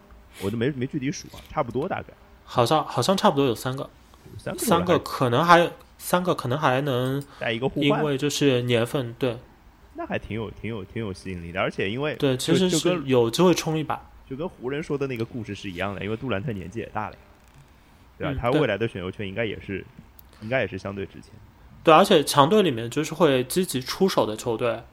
[0.42, 2.14] 我都没没具体数啊，差不多大概
[2.46, 3.90] 好像好像差不多有三个
[4.38, 9.38] 三个可能还三个可能还能，带一个互因，为就是年份对
[9.96, 11.60] 那还挺有挺有挺有吸引力的。
[11.60, 14.00] 而且因为对，其实就就是跟有机会冲一把。
[14.30, 17.20] 就跟湖人说的那个故事是一样的，因为杜兰特年纪也大了呀，
[18.18, 18.34] 对吧？
[18.34, 19.86] 嗯他未来的选秀权应该也是
[20.42, 21.32] 应该也是相对值钱。
[21.82, 24.84] 对，而且强队里面就是会积极出手的球队，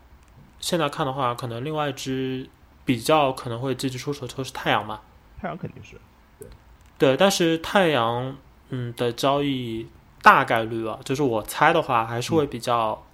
[0.60, 2.48] 现在看的话，可能另外一支
[2.84, 5.00] 比较可能会积极出手的球是太阳嘛。
[5.40, 5.96] 太阳肯定是
[6.38, 6.48] 对
[6.96, 8.36] 对，但是太阳
[8.68, 9.88] 嗯的交易
[10.24, 13.04] 大概率啊，就是我猜的话，还是会比较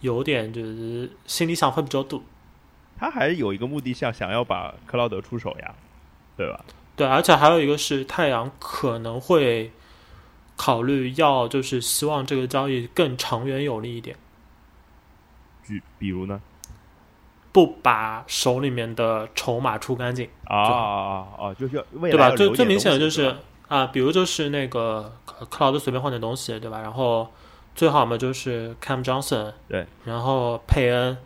[0.00, 2.24] 有点就是心里想会比较堵。
[2.98, 5.74] 他还有一个目的，想想要把克劳德出手呀，
[6.36, 6.64] 对吧？
[6.96, 9.70] 对，而且还有一个是太阳可能会
[10.56, 14.16] 考虑要就是希望这个交易更长远有利一点，
[15.64, 16.40] 举比如呢？
[17.52, 20.28] 不把手里面的筹码出干净。
[20.44, 21.54] 啊啊啊啊！
[21.54, 22.30] 就是要对吧？
[22.30, 23.36] 最最明显的就是
[23.72, 26.82] 啊，比如就是那个克克劳德随便换点东西，对吧？
[26.82, 27.32] 然后
[27.74, 31.16] 最好嘛就是 Cam Johnson，对，然后佩恩，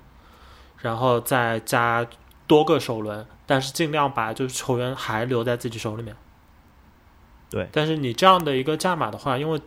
[0.78, 2.06] 然后再加
[2.46, 6.14] 多个首轮，但是尽量把就是球员还留在自己手里面。
[7.50, 9.60] 对但是你这样的一个价码的话，因为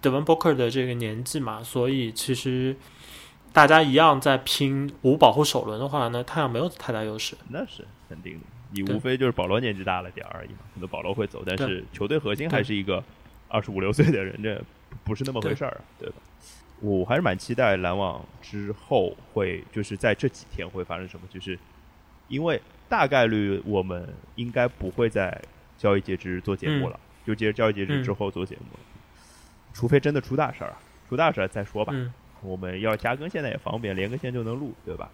[0.00, 2.74] Devin Booker 的这个年纪嘛，所以其实
[3.52, 7.36] 大家一样在拼无保护首轮的话呢，太阳没有太大优势。
[7.50, 8.46] 那是肯定的。
[8.74, 13.02] 你无非就是保罗年纪大了点儿而已嘛，可能保罗会走，但是球队核心还是一个
[13.48, 14.60] 二十五六岁的人，这
[15.04, 16.16] 不是那么回事儿啊，对吧？
[16.80, 21.58] 我还是蛮期待篮网之后会就是在这几天会发生什么，就是
[22.28, 25.40] 因为大概率我们应该不会在
[25.78, 28.80] 交易截止日做节目了，就接着交易截止之后做节目了，
[29.72, 31.92] 除非真的出大事儿啊，出大事儿再说吧。
[31.94, 32.12] 嗯。
[32.42, 35.08] 我们要加更现在也方便，连个线就能录，对吧？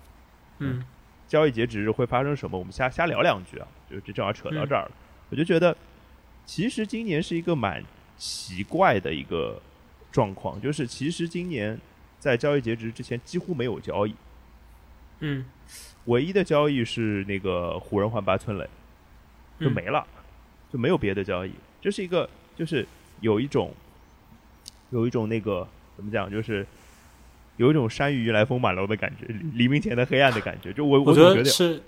[0.58, 0.82] 嗯
[1.30, 2.58] 交易截止日会发生什么？
[2.58, 4.90] 我们瞎瞎聊两句啊，就这正好扯到嗯这儿了。
[5.30, 5.76] 我就觉得，
[6.44, 7.84] 其实今年是一个蛮
[8.18, 9.62] 奇怪的一个
[10.10, 11.78] 状况，就是其实今年
[12.18, 14.14] 在交易截止之前几乎没有交易，
[15.20, 15.44] 嗯
[16.06, 18.68] 唯一的交易是那个湖人换八村垒，
[19.60, 20.04] 就嗯没了，
[20.72, 21.52] 就没有别的交易。
[21.80, 22.84] 这是一个，就是
[23.20, 23.72] 有一种，
[24.90, 26.66] 有一种那个怎么讲，就是
[27.60, 30.72] 有一种山雨欲来风满楼的感觉，黎明前的黑暗的感觉。
[30.72, 31.82] 就我我觉得得是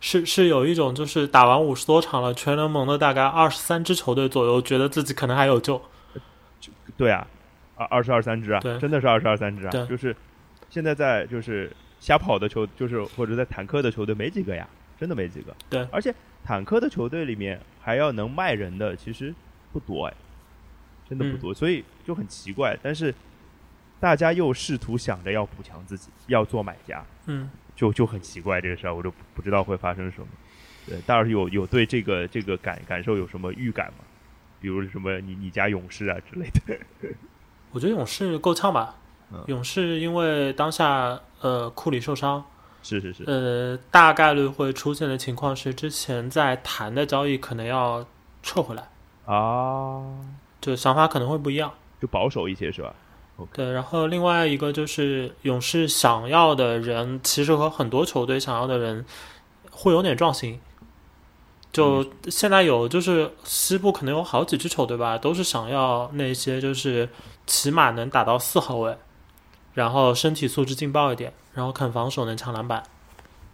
[0.00, 5.80] 是是有一种就是打完五十多场了，全联盟的大概二十三支球队左右，觉得自己可能还有救。
[6.98, 7.26] 对啊，
[7.74, 10.14] 二二十二三支啊，真的是二十二三支啊对，就是
[10.68, 14.68] 现在在就是瞎跑的球，就是或者在坦克的球队没几个呀，
[15.00, 15.56] 真的没几个。
[15.70, 19.34] 对而且坦克的球队里面还要能卖人的其实
[19.72, 20.14] 不多哎，
[21.08, 22.76] 真的不嗯多，所以就很奇怪。
[22.82, 23.14] 但是
[24.00, 30.26] 大家又试图想着要补强自己，要做买家，嗯，就就很奇怪这个事儿，我就不不知道会发生什么。
[30.86, 34.04] 对，大老师有有对这个这个感感受有什么预感吗？
[34.60, 36.78] 比如什么你你家勇士啊之类的。
[37.70, 38.96] 我觉得勇士够呛吧。
[39.30, 42.42] 嗯勇士因为当下呃库里受伤，
[42.82, 48.06] 是是是，呃大概率会出现的情况是，之前在谈的交易可能要
[48.42, 48.88] 撤回来，
[49.26, 50.02] 啊，
[50.62, 51.70] 就想法可能会不一样。
[52.00, 52.94] 就保守一些是吧？
[53.52, 59.04] 对，然后另外一个就是勇士想要的人，其实和很多球队想要的人
[59.70, 60.60] 会有点撞型。
[61.70, 67.08] 就现在有，就是西部可能有好几支球队吧，都是想要那些就是
[67.46, 68.96] 起码能打到四号位，
[69.74, 72.82] 然后身体素质劲爆一点，然后肯防守能抢篮板，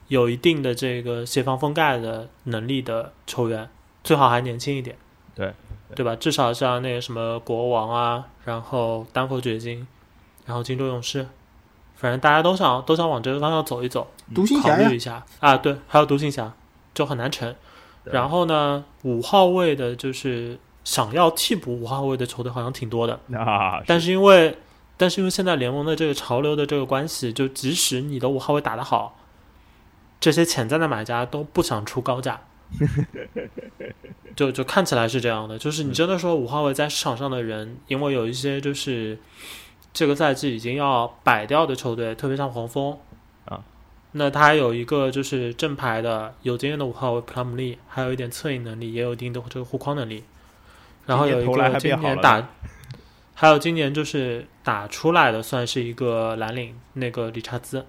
[0.09, 3.68] 有一定的这个协防封盖的能力的球员，
[4.05, 4.97] 最好还年轻一点。
[5.35, 5.53] 对，
[5.95, 6.16] 对吧？
[6.16, 9.86] 至少像那个什么国王啊，然后丹佛掘金，
[10.47, 11.26] 然后金州勇士，
[11.95, 15.57] 反正大家都想都想往这个方向走一走，独行侠考虑一，下啊。
[15.57, 16.53] 对，还有独行侠，
[16.92, 17.55] 就很难成。
[18.05, 24.59] 然后呢，五号位的就是想要替补五号位的球队好像挺多的，啊，但是因为
[24.97, 29.16] 但是因为现在联盟的这个潮流的这个关系，就即使你的五号位打得好，
[30.20, 32.40] 这些潜在的买家都不想出高价。
[34.37, 39.18] 就就看起来是这样的，就是你真的说五号位在市场上的人，因为有一些就是
[39.93, 42.99] 这个赛季已经要摆掉的球队，特别像黄蜂
[43.45, 43.62] 啊，
[44.12, 50.25] 那他有一个就是正牌的有经验的五号位普拉姆利，还有一点策应能力，也有一定的这个护框能力。
[51.07, 52.49] 然后有一个今年打，
[53.35, 57.85] 还有今年就是打出来的算是一个蓝领那个理查兹。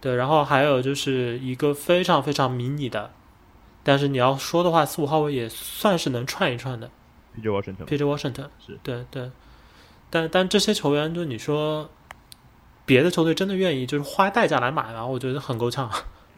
[0.00, 3.12] 嗯，对，然后还有就是一个非常非常迷你的，
[3.82, 6.90] 但是你要说的话，四五号位也算是能串一串的。
[7.36, 8.04] PJ Washington P.J.
[8.04, 9.30] Washington 是对对，
[10.10, 11.88] 但但这些球员，就你说
[12.84, 15.06] 别的球队真的愿意就是花代价来买吗？
[15.06, 15.88] 我觉得很够呛。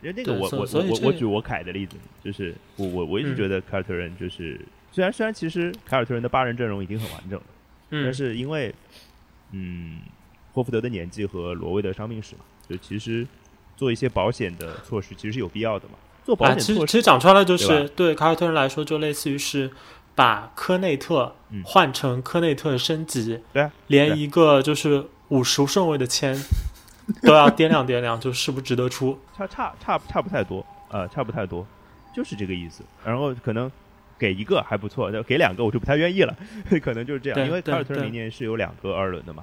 [0.02, 4.60] 因为那个对我我我我举我凯的例子，就是我我我一直嗯觉得凯尔特人就是、
[4.90, 7.46] 虽然虽然其实凯尔特人的八人阵容已经很完整了，
[7.90, 8.74] 嗯但是因为
[9.52, 10.00] 嗯
[10.52, 13.26] 霍福德的年纪和罗威的伤病史嘛，就其实
[13.76, 15.94] 做一些保险的措施其实是有必要的嘛。
[16.24, 19.70] 做保啊，险措施，其实其实讲穿了就是对凯尔特人来说，就类似于是
[20.14, 26.38] 把科内特嗯换成科内特升级，对啊连一个就是五十顺位的签
[27.22, 29.18] 都要掂量掂量，就是不值得出。
[29.36, 31.66] 差差差差不太多，呃，差不太多，
[32.14, 32.84] 就是这个意思。
[33.04, 33.70] 然后可能
[34.16, 36.36] 给一个还不错，那给两个我就不太愿意了，
[36.80, 37.46] 可能就是这样。
[37.46, 39.42] 因为凯尔特人明年是有两个二轮的嘛，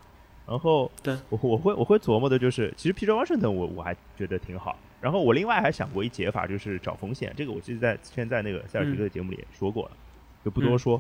[0.50, 3.12] 然后对我我会我会琢磨的就是，其实 P.J.
[3.12, 4.76] Washington 我我还觉得挺好。
[5.00, 7.32] 然后我另外还想过一解法，就是找风险。
[7.38, 9.92] 这个我记得在之前在那个塞尔提克的节目里也说过了，
[10.44, 11.00] 就不多说，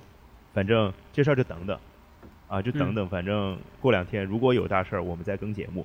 [0.53, 1.77] 反正这事儿就等等
[2.47, 5.83] 啊，就等等，反正过两天如果有大事儿，我们再更节目。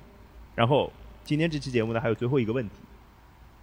[0.53, 0.93] 然后
[1.23, 2.75] 今天这期节目呢，还有最后一个问题，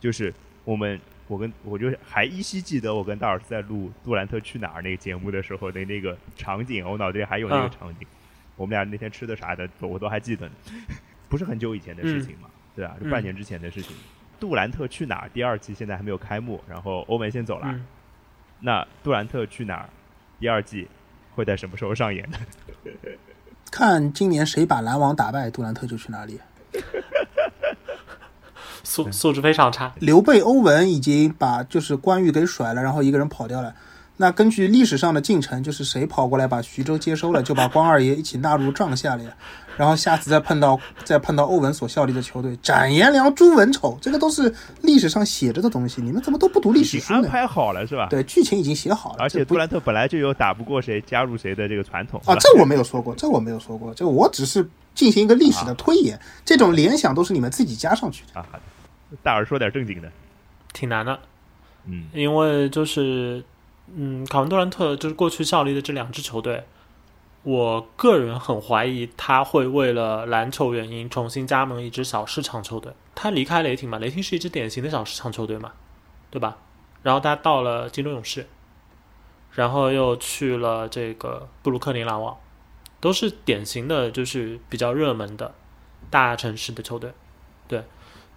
[0.00, 0.34] 就是
[0.64, 8.08] 我们我跟我就还依稀记得我跟大老师在录杜兰特去哪儿那个节目的时候的那个场景，我脑子里还有那个啊场景。
[8.56, 10.54] 我们俩那天吃的啥的，我都还记得呢，
[11.28, 13.96] 不是很久以前的事情嘛，对啊，是半嗯年之前的事情。
[14.38, 17.86] 杜兰特去哪儿第二季现在还没有开幕，然后欧文先走了，嗯，
[18.60, 19.88] 那杜兰特去哪儿
[20.40, 20.88] 第二季
[21.34, 22.38] 会在什么时候上演呢？
[23.70, 26.40] 看今年谁把篮网打败，杜兰特就去哪里。
[28.84, 29.92] 素素质非常差。
[30.00, 33.74] 刘备、欧文已经把就是关羽给甩了，然后一个人跑掉了。
[34.22, 39.36] 那根据历史上的进程，就是谁跑过来把徐州接收了，就把关二爷一起纳入帐下了呀。
[39.76, 47.22] 然后下次再碰到再碰到欧文所效力的球队，斩颜良、诛文丑，这个都是历史上写着的东西，你们怎么都不读历史书呢？
[47.22, 48.06] 经安排好了是吧？
[48.08, 54.64] 对，剧情已经写好了，而且杜兰特本来就有打不过谁加入谁的这个传统啊，这我没有说过，这我没有说过，这我只是
[54.94, 58.38] 进行一个历史的推演，这种联想都是你们自己加上去的。
[58.38, 60.08] 啊，好的大耳说点正经的，
[60.72, 61.18] 挺难的，
[61.86, 63.42] 嗯因为就是，
[63.94, 66.64] 嗯，卡文杜兰特就是过去效力的这两支球队，
[67.42, 72.92] 我个人很怀疑他会为了篮球原因重新加盟一支小市场球队。
[73.14, 75.72] 他离开雷霆嘛，雷霆是一支典型的小市场球队嘛，
[76.30, 76.56] 对吧？
[77.02, 78.46] 然后他到了金州勇士，
[79.52, 82.38] 然后又去了这个布鲁克林篮网，
[82.98, 85.54] 都是典型的就是比较热门的
[86.08, 87.12] 大城市的球队，
[87.68, 87.84] 对。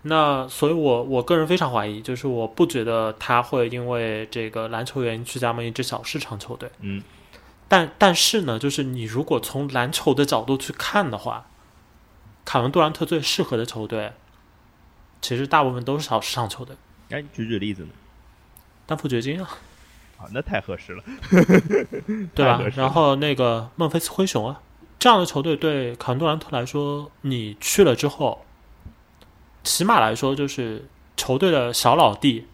[0.08, 6.70] 那所以我，我个人非常怀疑，就是我不觉得他会因为这个篮球原因去加盟一支小市场球队。
[6.82, 7.02] 嗯，
[7.68, 11.48] 但但是呢，就是你如果从篮球的角度去看的话，
[12.46, 14.14] 卡文杜兰特最适合的球队，
[15.22, 16.76] 其实大部分都是小市场球队，
[17.10, 17.90] 哎，举举例子呢？
[18.86, 19.50] 丹佛掘金啊，
[20.20, 21.04] 啊，那太合适了，
[22.36, 24.62] 对吧然后那个孟菲斯灰熊啊，
[25.00, 28.45] 这样的球队对卡文杜兰特来说，你去了之后，
[29.66, 30.88] 起码来说就是
[31.18, 32.48] 球队的小老弟，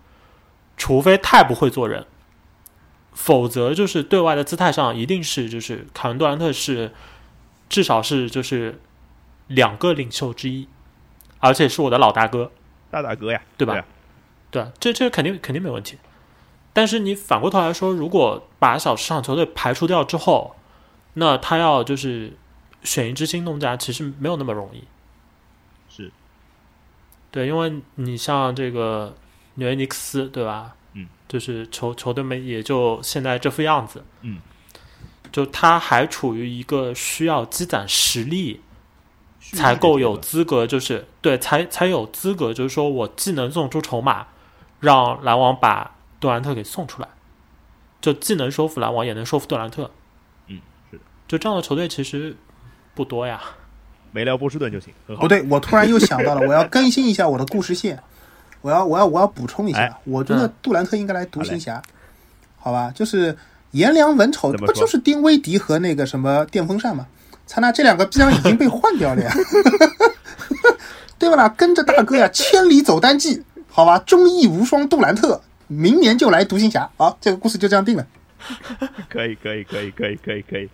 [0.78, 2.08] 除非太不会做人，
[3.12, 6.92] 否则就是对外的姿态上一定是就是凯文杜兰特是
[7.70, 8.80] 至少是就是
[9.48, 10.68] 两个领袖之一，
[11.40, 12.52] 而且是我的老大哥，
[12.90, 13.74] 大大哥呀，对吧？
[13.74, 13.86] 对啊
[14.50, 15.98] 对，这这肯定肯定没问题。
[16.74, 20.56] 但是你反过头来说，如果把小市场球队排除掉之后，
[21.16, 22.34] 那他要就是
[22.84, 24.86] 选一支新东家，其实没有那么容易。
[27.32, 29.16] 是，对，因为你像这个
[29.56, 30.76] 纽约尼克斯，对吧？
[30.94, 34.04] 嗯，就是球球队们也就现在这副样子。
[34.22, 34.40] 嗯，
[35.32, 38.62] 就他还处于一个需要积攒实力
[39.40, 44.28] 才够有资格，就是对，才才有资格，就是说我既能送出筹码，
[44.82, 47.08] 让篮网把杜兰特给送出来，
[48.02, 49.90] 就既能说服篮网，也能说服杜兰特。
[50.48, 50.60] 嗯，
[50.92, 52.36] 是的，就这样的球队其实
[52.94, 53.42] 不多呀。
[54.12, 55.28] 没聊波士顿就行，很好不。
[55.28, 57.98] 对，我突然又想到了，我要更新一下我的故事线，
[58.62, 61.82] 我要我要我要补充一下，哎我觉得嗯杜兰特应该来独行侠，
[62.58, 62.92] 好吧？
[62.94, 63.38] 就是
[63.72, 67.08] 颜良文丑，不就是丁威迪和那个什么电风扇吗？
[67.48, 69.34] 他那这两个逼样已经被换掉了呀，
[71.20, 71.50] 对吧啦？
[71.50, 74.00] 跟着大哥呀，千里走单骑，好吧？
[74.00, 78.08] 忠义无双杜兰特，明年就来独行侠，好，这个故事就这样定了。
[79.10, 80.70] 可以，可以，可以，可以，可以，可以。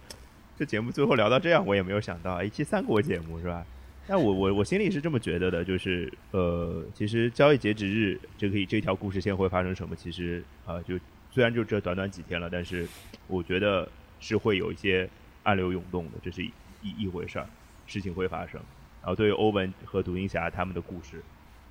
[0.58, 3.64] 这节目最后聊到这样，我也没有想到一期三国节目是吧？
[4.08, 10.98] 但我我我心里是这么觉得的，就是呃，其实交易截止日这个这条故事线会发生什么，其实啊，就
[11.30, 12.88] 虽然就这短短几天了，但是
[13.28, 13.88] 我觉得
[14.20, 15.08] 是会有一些
[15.44, 16.52] 暗流涌动的，这是一
[16.82, 17.48] 一回事儿，
[17.86, 18.60] 事情会发生。
[19.02, 21.22] 然后对于欧文和独行侠他们的故事，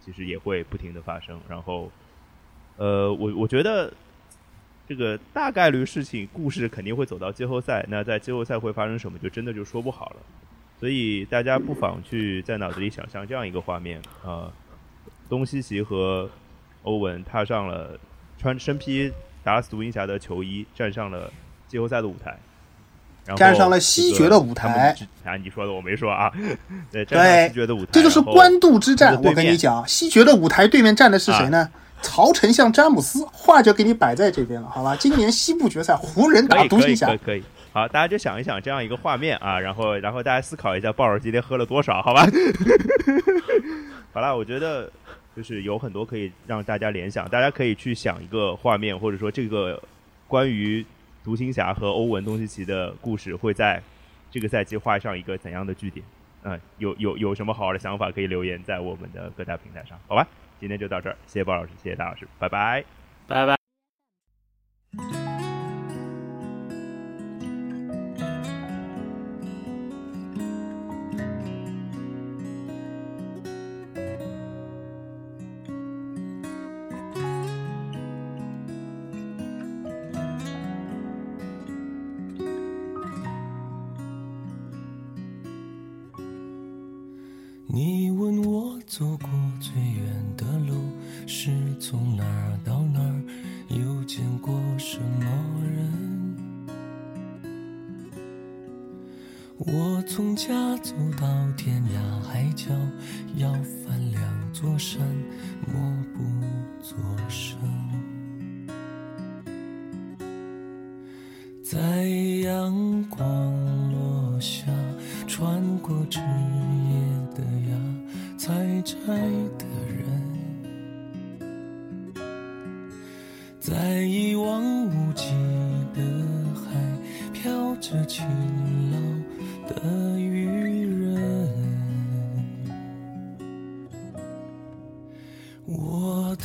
[0.05, 1.41] 其实也会不停的发生。
[1.49, 1.91] 然后
[2.77, 3.93] 呃，我我觉得
[4.89, 10.17] 这个大概率事情故事肯定会走到季后赛，那在季后赛会发生什么，就真的就说不好了。
[10.79, 14.53] 所以大家不妨去在脑子里想象这样一个画面啊，
[15.29, 16.29] 东契奇和
[16.83, 17.99] 欧文踏上了
[18.39, 19.11] 穿身披
[19.43, 21.33] 达拉斯独行侠的球衣，站上了
[21.67, 22.39] 季后赛的舞台，
[23.25, 24.95] 然后站上了西决的舞台。
[25.25, 26.31] 啊，你说的我没说啊，
[26.93, 29.21] 对，站上西决的舞台，这就是官渡之战。
[29.23, 31.71] 我跟你讲，西决的舞台对面站的是谁呢？
[32.03, 34.95] 曹丞相詹姆斯，话就给你摆在这边了，好吧？
[34.97, 37.43] 今年西部决赛，湖人打独行侠，可以。
[37.73, 42.01] 好，大家就想一想这样一个画面啊，然后，然后大家思考一下，鲍尔今天喝了多少？
[42.01, 42.27] 好吧。
[44.15, 44.91] 好了，我觉得
[45.37, 49.83] 就是有很多可以让大家联想，大家可以去想一个画面，或者说这个
[50.27, 50.85] 关于
[51.23, 53.83] 独行侠和欧文东契奇的故事会在
[54.31, 56.05] 这个赛季画上一个怎样的句点？
[56.45, 60.27] 嗯，有有有什么好的想法可以留言在我们的各大平台上，好吧？
[60.59, 62.85] 今天就到这儿，谢谢鲍老师，谢谢大老师，拜拜，
[63.27, 63.66] 拜拜。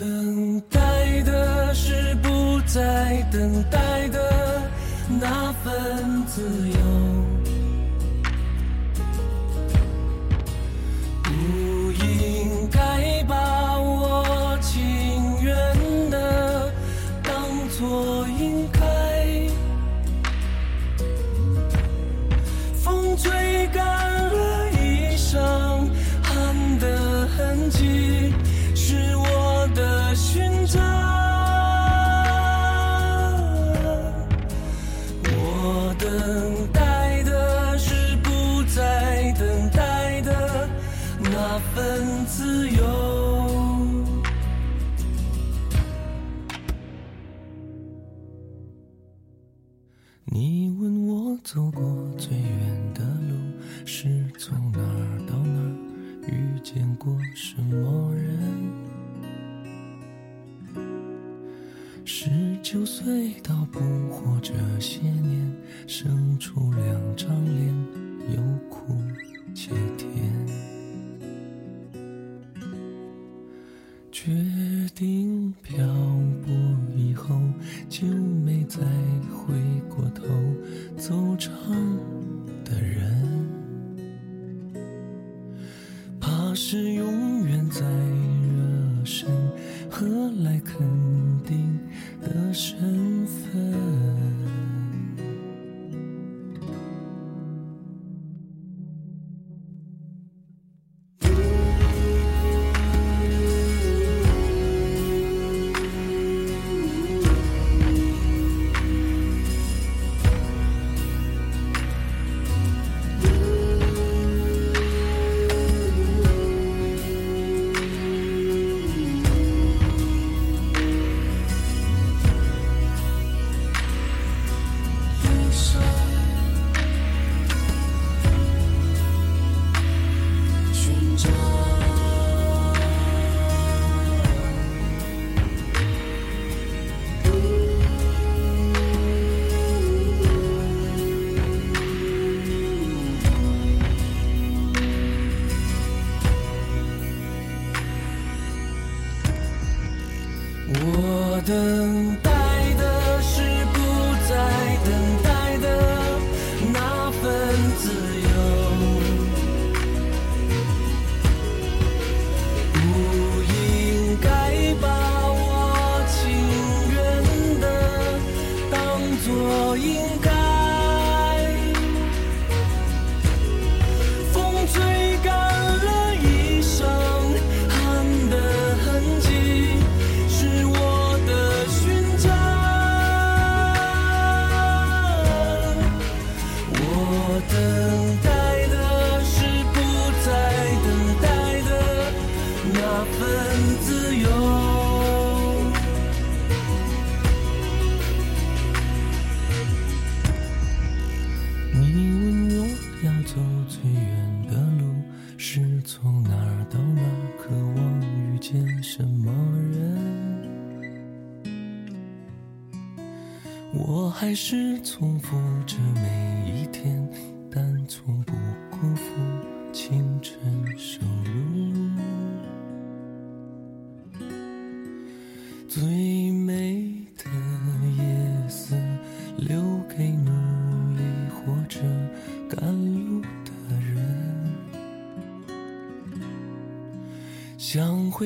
[0.01, 4.67] 等待的是不再等待的
[5.19, 7.10] 那份自由。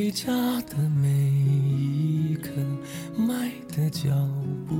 [0.05, 0.31] 回家
[0.69, 2.51] 的每一刻，
[3.17, 4.11] 迈的脚
[4.67, 4.75] 步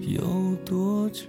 [0.00, 1.28] 有多沉。